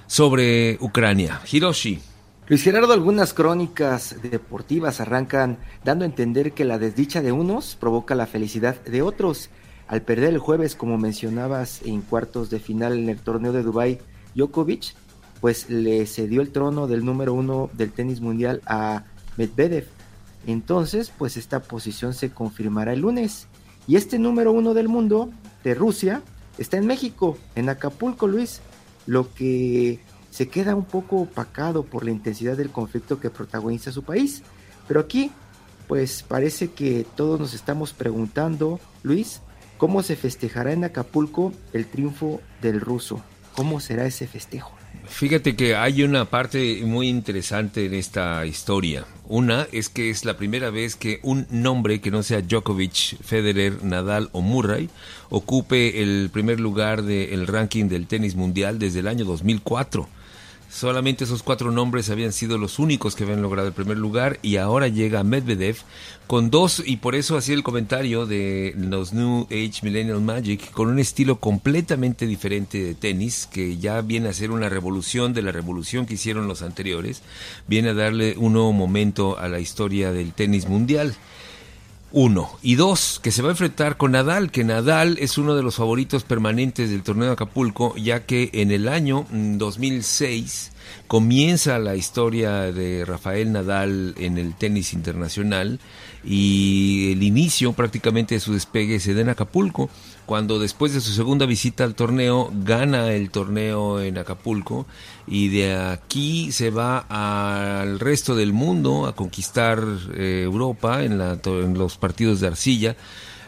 sobre 0.07 0.77
Ucrania. 0.81 1.41
Hiroshi. 1.51 1.99
Luis 2.47 2.61
Gerardo, 2.61 2.93
algunas 2.93 3.33
crónicas 3.33 4.17
deportivas 4.21 5.01
arrancan 5.01 5.57
dando 5.83 6.05
a 6.05 6.07
entender 6.07 6.53
que 6.53 6.63
la 6.63 6.77
desdicha 6.77 7.23
de 7.23 7.31
unos 7.31 7.75
provoca 7.75 8.13
la 8.13 8.27
felicidad 8.27 8.79
de 8.83 9.01
otros. 9.01 9.49
Al 9.87 10.03
perder 10.03 10.33
el 10.33 10.39
jueves, 10.39 10.75
como 10.75 10.97
mencionabas, 10.97 11.81
en 11.83 12.01
cuartos 12.01 12.51
de 12.51 12.59
final 12.59 12.99
en 12.99 13.09
el 13.09 13.19
torneo 13.19 13.51
de 13.51 13.63
Dubai, 13.63 13.99
Djokovic, 14.35 14.93
pues 15.41 15.69
le 15.69 16.05
cedió 16.05 16.41
el 16.41 16.51
trono 16.51 16.87
del 16.87 17.03
número 17.03 17.33
uno 17.33 17.69
del 17.73 17.91
tenis 17.91 18.21
mundial 18.21 18.61
a 18.67 19.05
Medvedev. 19.37 19.87
Entonces, 20.47 21.11
pues 21.17 21.37
esta 21.37 21.61
posición 21.61 22.13
se 22.13 22.29
confirmará 22.29 22.93
el 22.93 23.01
lunes. 23.01 23.47
Y 23.87 23.95
este 23.95 24.19
número 24.19 24.51
uno 24.51 24.73
del 24.75 24.87
mundo, 24.87 25.31
de 25.63 25.73
Rusia, 25.73 26.21
está 26.59 26.77
en 26.77 26.85
México, 26.85 27.37
en 27.55 27.69
Acapulco, 27.69 28.27
Luis, 28.27 28.61
lo 29.05 29.33
que 29.33 29.99
se 30.31 30.47
queda 30.49 30.75
un 30.75 30.85
poco 30.85 31.17
opacado 31.17 31.83
por 31.83 32.03
la 32.03 32.11
intensidad 32.11 32.57
del 32.57 32.69
conflicto 32.69 33.19
que 33.19 33.29
protagoniza 33.29 33.91
su 33.91 34.03
país. 34.03 34.43
Pero 34.87 34.99
aquí, 34.99 35.31
pues 35.87 36.23
parece 36.23 36.71
que 36.71 37.05
todos 37.15 37.39
nos 37.39 37.53
estamos 37.53 37.93
preguntando, 37.93 38.79
Luis, 39.03 39.41
¿cómo 39.77 40.03
se 40.03 40.15
festejará 40.15 40.73
en 40.73 40.83
Acapulco 40.83 41.53
el 41.73 41.85
triunfo 41.85 42.41
del 42.61 42.81
ruso? 42.81 43.21
¿Cómo 43.55 43.79
será 43.79 44.05
ese 44.05 44.27
festejo? 44.27 44.74
Fíjate 45.07 45.55
que 45.55 45.75
hay 45.75 46.03
una 46.03 46.25
parte 46.25 46.81
muy 46.83 47.07
interesante 47.07 47.85
en 47.85 47.93
esta 47.93 48.45
historia. 48.45 49.05
Una 49.27 49.67
es 49.71 49.89
que 49.89 50.09
es 50.09 50.25
la 50.25 50.37
primera 50.37 50.69
vez 50.69 50.95
que 50.95 51.19
un 51.23 51.47
nombre 51.49 52.01
que 52.01 52.11
no 52.11 52.23
sea 52.23 52.41
Djokovic, 52.41 53.17
Federer, 53.23 53.83
Nadal 53.83 54.29
o 54.33 54.41
Murray 54.41 54.89
ocupe 55.29 56.01
el 56.01 56.29
primer 56.31 56.59
lugar 56.59 57.03
del 57.03 57.47
ranking 57.47 57.85
del 57.85 58.07
tenis 58.07 58.35
mundial 58.35 58.77
desde 58.77 58.99
el 58.99 59.07
año 59.07 59.25
2004. 59.25 60.07
Solamente 60.75 61.23
esos 61.23 61.41
cuatro 61.41 61.71
nombres 61.71 62.09
habían 62.09 62.33
sido 62.33 62.57
los 62.57 62.79
únicos 62.79 63.15
que 63.15 63.23
habían 63.23 63.41
logrado 63.41 63.69
el 63.69 63.73
primer 63.73 63.97
lugar 63.97 64.39
y 64.41 64.57
ahora 64.57 64.89
llega 64.89 65.23
Medvedev 65.23 65.77
con 66.27 66.49
dos, 66.49 66.83
y 66.85 66.97
por 66.97 67.15
eso 67.15 67.37
hacía 67.37 67.55
el 67.55 67.63
comentario 67.63 68.25
de 68.25 68.73
los 68.77 69.13
New 69.13 69.47
Age 69.51 69.79
Millennial 69.83 70.19
Magic, 70.19 70.71
con 70.71 70.89
un 70.89 70.99
estilo 70.99 71.39
completamente 71.39 72.27
diferente 72.27 72.83
de 72.83 72.93
tenis, 72.93 73.47
que 73.49 73.77
ya 73.77 74.01
viene 74.01 74.27
a 74.27 74.33
ser 74.33 74.51
una 74.51 74.67
revolución 74.67 75.33
de 75.33 75.43
la 75.43 75.53
revolución 75.53 76.05
que 76.05 76.15
hicieron 76.15 76.49
los 76.49 76.61
anteriores, 76.61 77.21
viene 77.67 77.89
a 77.89 77.93
darle 77.93 78.35
un 78.37 78.51
nuevo 78.51 78.73
momento 78.73 79.39
a 79.39 79.47
la 79.47 79.61
historia 79.61 80.11
del 80.11 80.33
tenis 80.33 80.67
mundial. 80.67 81.15
Uno. 82.17 82.49
Y 82.63 82.75
dos, 82.75 83.19
que 83.21 83.29
se 83.29 83.41
va 83.41 83.49
a 83.49 83.51
enfrentar 83.51 83.97
con 83.97 84.13
Nadal, 84.13 84.49
que 84.49 84.63
Nadal 84.63 85.17
es 85.19 85.37
uno 85.37 85.53
de 85.53 85.63
los 85.63 85.75
favoritos 85.75 86.23
permanentes 86.23 86.89
del 86.89 87.03
torneo 87.03 87.25
de 87.25 87.33
Acapulco, 87.33 87.93
ya 87.97 88.25
que 88.25 88.51
en 88.53 88.71
el 88.71 88.87
año 88.87 89.25
mm, 89.29 89.57
2006 89.57 90.71
comienza 91.07 91.77
la 91.77 91.97
historia 91.97 92.71
de 92.71 93.03
Rafael 93.03 93.51
Nadal 93.51 94.15
en 94.17 94.37
el 94.37 94.55
tenis 94.55 94.93
internacional 94.93 95.81
y 96.23 97.11
el 97.11 97.21
inicio 97.21 97.73
prácticamente 97.73 98.35
de 98.35 98.39
su 98.39 98.53
despegue 98.53 99.01
se 99.01 99.13
da 99.13 99.19
en 99.19 99.27
Acapulco, 99.27 99.89
cuando 100.25 100.59
después 100.59 100.93
de 100.93 101.01
su 101.01 101.11
segunda 101.11 101.45
visita 101.45 101.83
al 101.83 101.95
torneo 101.95 102.49
gana 102.53 103.11
el 103.13 103.29
torneo 103.29 104.01
en 104.01 104.17
Acapulco 104.17 104.85
y 105.27 105.49
de 105.49 105.75
aquí 105.75 106.51
se 106.51 106.69
va 106.71 107.05
al 107.09 107.99
resto 107.99 108.35
del 108.35 108.53
mundo 108.53 109.05
a 109.05 109.15
conquistar 109.15 109.83
eh, 110.15 110.41
Europa 110.43 111.03
en, 111.03 111.17
la- 111.17 111.39
en 111.45 111.77
los 111.77 111.97
partidos 111.97 112.39
de 112.39 112.47
arcilla. 112.47 112.95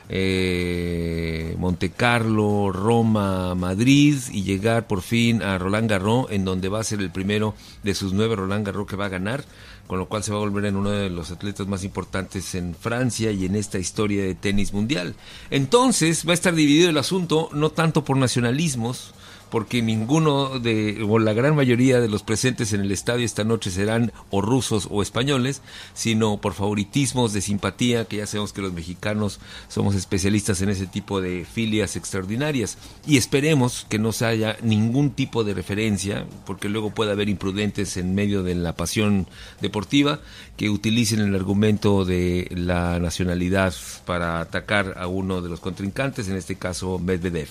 Eh, 0.10 1.56
Monte 1.58 1.90
Carlo, 1.90 2.72
Roma, 2.72 3.56
Madrid 3.56 4.18
y 4.32 4.44
llegar 4.44 4.88
por 4.88 5.02
fin 5.02 5.42
a 5.42 5.58
Roland 5.58 5.90
Garros, 5.90 6.28
en 6.32 6.46
donde 6.46 6.70
va 6.70 6.80
a 6.80 6.84
ser 6.84 7.00
el 7.00 7.12
primero 7.12 7.56
de 7.84 7.94
sus 7.94 8.14
nueve 8.14 8.36
Roland 8.36 8.66
Garros 8.66 8.88
que 8.88 8.96
va 8.96 9.06
a 9.06 9.10
ganar, 9.10 9.44
con 9.88 10.00
lo 10.00 10.08
cual 10.08 10.24
se 10.24 10.32
va 10.32 10.38
a 10.38 10.42
volver 10.42 10.66
en 10.66 10.76
uno 10.76 10.92
de 10.92 11.10
los 11.10 11.32
atletas 11.32 11.68
más 11.68 11.84
importantes 11.84 12.56
en 12.56 12.76
Francia 12.76 13.32
y 13.32 13.46
en 13.46 13.56
esta 13.56 13.80
historia 13.80 14.24
de 14.24 14.36
tenis 14.36 14.74
mundial. 14.74 15.16
Entonces 15.50 16.26
va 16.28 16.32
a 16.32 16.36
estar 16.36 16.56
dividido 16.56 16.90
el 16.90 16.98
asunto 16.98 17.50
no 17.54 17.70
tanto 17.70 18.04
por 18.04 18.18
nacionalismos, 18.18 19.14
porque 19.50 19.82
ninguno 19.82 20.60
de, 20.60 21.06
o 21.08 21.20
la 21.20 21.34
gran 21.34 21.56
mayoría 21.56 22.00
de 22.00 22.10
los 22.10 22.24
presentes 22.24 22.74
en 22.74 22.82
el 22.82 22.92
estadio 22.92 23.26
esta 23.26 23.44
noche 23.44 23.72
serán 23.72 24.12
o 24.30 24.42
rusos 24.42 24.88
o 24.92 25.02
españoles, 25.02 25.62
sino 25.94 26.38
por 26.38 26.54
favoritismos 26.54 27.34
de 27.34 27.42
simpatía, 27.42 28.06
que 28.06 28.18
ya 28.18 28.26
sabemos 28.26 28.54
que 28.54 28.62
los 28.62 28.74
mexicanos 28.74 29.40
somos 29.68 29.96
especialistas 29.96 30.62
en 30.62 30.70
ese 30.70 30.88
tipo 30.88 31.22
de 31.22 31.46
filias 31.46 31.96
extraordinarias. 31.96 32.78
Y 33.06 33.18
esperemos 33.18 33.86
que 33.90 34.00
no 34.00 34.12
se 34.12 34.26
haya 34.26 34.58
ningún 34.62 35.12
tipo 35.12 35.44
de 35.44 35.54
referencia, 35.54 36.26
porque 36.46 36.70
luego 36.70 36.92
puede 36.92 37.12
haber 37.12 37.30
imprudentes 37.30 37.98
en 37.98 38.16
medio 38.16 38.44
de 38.44 38.56
la 38.56 38.76
pasión 38.76 39.28
deportiva 39.62 40.20
que 40.56 40.70
utilicen 40.70 41.20
el 41.20 41.36
argumento 41.36 42.04
de 42.04 42.48
la 42.52 43.00
nacionalidad 43.00 43.74
para 44.06 44.40
atacar 44.42 44.96
a 44.98 45.08
uno 45.08 45.42
de 45.42 45.50
los 45.50 45.60
contrincantes, 45.60 46.28
en 46.28 46.36
este 46.36 46.56
caso 46.56 47.00
Medvedev. 47.00 47.50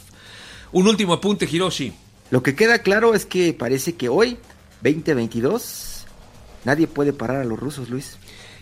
Un 0.72 0.88
último 0.88 1.14
apunte, 1.14 1.48
Hiroshi. 1.50 1.92
Lo 2.30 2.42
que 2.42 2.54
queda 2.54 2.80
claro 2.80 3.14
es 3.14 3.24
que 3.24 3.52
parece 3.52 3.94
que 3.94 4.08
hoy, 4.08 4.38
2022, 4.82 6.06
nadie 6.64 6.86
puede 6.86 7.12
parar 7.12 7.40
a 7.40 7.44
los 7.44 7.58
rusos, 7.58 7.88
Luis. 7.88 8.18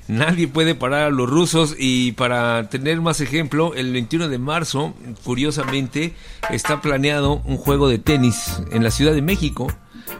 Nadie 0.07 0.49
puede 0.49 0.75
parar 0.75 1.05
a 1.05 1.11
los 1.11 1.31
rusos 1.31 1.75
y 1.79 2.13
para 2.13 2.69
tener 2.69 3.01
más 3.01 3.23
ejemplo, 3.23 3.73
el 3.75 3.91
21 3.93 4.29
de 4.29 4.39
marzo, 4.39 4.95
curiosamente, 5.25 6.15
está 6.51 6.83
planeado 6.83 7.41
un 7.47 7.57
juego 7.57 7.89
de 7.89 7.99
tenis 7.99 8.61
en 8.71 8.85
la 8.85 8.91
Ciudad 8.91 9.15
de 9.15 9.23
México, 9.23 9.73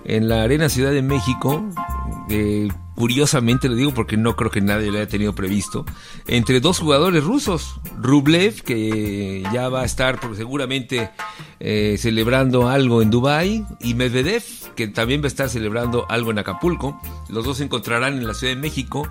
en 0.05 0.29
la 0.29 0.43
Arena 0.43 0.69
Ciudad 0.69 0.93
de 0.93 1.03
México, 1.03 1.65
eh, 2.31 2.69
curiosamente 2.95 3.69
lo 3.69 3.75
digo 3.75 3.93
porque 3.93 4.17
no 4.17 4.37
creo 4.37 4.51
que 4.51 4.61
nadie 4.61 4.91
lo 4.91 4.99
haya 4.99 5.09
tenido 5.09 5.35
previsto, 5.35 5.85
entre 6.27 6.61
dos 6.61 6.79
jugadores 6.79 7.25
rusos, 7.25 7.81
Rublev, 8.01 8.63
que 8.63 9.43
ya 9.53 9.69
va 9.69 9.83
a 9.83 9.85
estar 9.85 10.19
seguramente 10.37 11.11
eh, 11.61 11.97
celebrando 11.99 12.69
algo 12.69 13.03
en 13.03 13.11
Dubai, 13.11 13.67
y 13.81 13.95
Medvedev, 13.95 14.43
que 14.75 14.89
también 14.89 15.21
va 15.21 15.27
a 15.27 15.29
estar 15.29 15.49
celebrando 15.49 16.07
algo 16.09 16.31
en 16.31 16.39
Acapulco. 16.39 17.01
Los 17.29 17.45
dos 17.45 17.59
se 17.59 17.65
encontrarán 17.65 18.15
en 18.15 18.27
la 18.27 18.35
Ciudad 18.35 18.55
de 18.55 18.61
México 18.61 19.09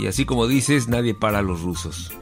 y 0.00 0.06
así 0.06 0.24
como 0.24 0.46
dices, 0.46 0.88
nadie 0.88 1.14
para 1.14 1.38
a 1.38 1.42
los 1.42 1.60
rusos. 1.60 2.12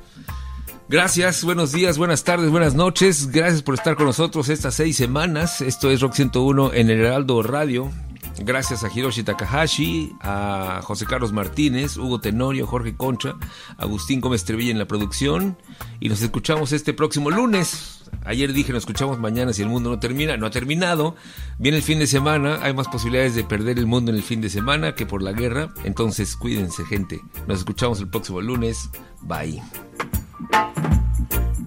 Gracias, 0.89 1.45
buenos 1.45 1.73
días, 1.73 1.97
buenas 1.97 2.25
tardes, 2.25 2.51
buenas 2.51 2.75
noches. 2.75 3.29
Gracias 3.29 3.63
por 3.63 3.75
estar 3.75 3.97
con 3.97 4.07
nosotros 4.07 4.49
estas 4.49 4.75
seis 4.75 4.97
semanas. 4.97 5.61
Esto 5.61 5.91
es 5.91 6.01
Rock 6.01 6.15
101 6.15 6.75
en 6.75 6.91
el 6.91 7.01
Heraldo 7.01 7.43
Radio. 7.43 7.91
Gracias 8.39 8.83
a 8.83 8.91
Hiroshi 8.93 9.23
Takahashi, 9.23 10.13
a 10.21 10.81
José 10.83 11.07
Carlos 11.07 11.33
Martínez, 11.33 11.97
Hugo 11.97 12.21
Tenorio, 12.21 12.67
Jorge 12.67 12.97
Concha, 12.97 13.35
Agustín 13.77 14.21
Gómez 14.21 14.45
Trevilla 14.45 14.71
en 14.71 14.79
la 14.79 14.87
producción. 14.87 15.57
Y 16.01 16.09
nos 16.09 16.23
escuchamos 16.23 16.73
este 16.73 16.93
próximo 16.93 17.31
lunes. 17.31 18.05
Ayer 18.25 18.53
dije, 18.53 18.73
nos 18.73 18.83
escuchamos 18.83 19.19
mañana 19.19 19.53
si 19.53 19.63
el 19.63 19.69
mundo 19.69 19.91
no 19.91 19.99
termina. 19.99 20.37
No 20.37 20.47
ha 20.47 20.51
terminado. 20.51 21.15
Viene 21.59 21.79
el 21.79 21.83
fin 21.83 21.99
de 21.99 22.07
semana. 22.07 22.59
Hay 22.63 22.75
más 22.75 22.89
posibilidades 22.89 23.35
de 23.35 23.45
perder 23.45 23.79
el 23.79 23.87
mundo 23.87 24.11
en 24.11 24.17
el 24.17 24.23
fin 24.23 24.41
de 24.41 24.51
semana 24.51 24.95
que 24.95 25.07
por 25.07 25.23
la 25.23 25.33
guerra. 25.33 25.73
Entonces, 25.85 26.37
cuídense, 26.37 26.85
gente. 26.85 27.21
Nos 27.47 27.61
escuchamos 27.61 28.01
el 28.01 28.09
próximo 28.09 28.41
lunes. 28.41 28.91
Bye. 29.23 29.63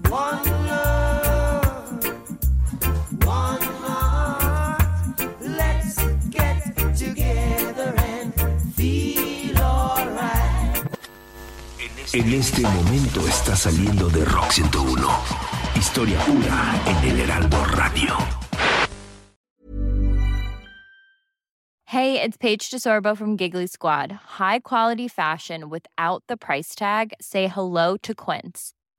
One 0.08 0.44
love, 0.68 2.04
one 3.24 3.62
heart. 3.82 4.82
Let's 5.40 5.96
get 6.30 6.62
together 6.96 7.94
and 7.98 8.32
feel 8.74 9.58
alright. 9.58 10.84
En 12.12 12.32
este 12.32 12.62
momento 12.62 13.26
está 13.26 13.56
saliendo 13.56 14.08
de 14.08 14.24
Rock 14.24 14.52
101. 14.52 15.08
Historia 15.74 16.18
pura 16.24 16.80
en 16.86 17.10
el 17.10 17.20
Heraldo 17.20 17.64
Radio. 17.64 18.16
Hey, 21.90 22.20
it's 22.20 22.36
Paige 22.36 22.70
DeSorbo 22.70 23.16
from 23.16 23.36
Giggly 23.36 23.66
Squad. 23.66 24.12
High 24.38 24.58
quality 24.58 25.08
fashion 25.08 25.70
without 25.70 26.24
the 26.26 26.36
price 26.36 26.74
tag. 26.74 27.14
Say 27.20 27.46
hello 27.46 27.96
to 27.98 28.14
Quince. 28.14 28.74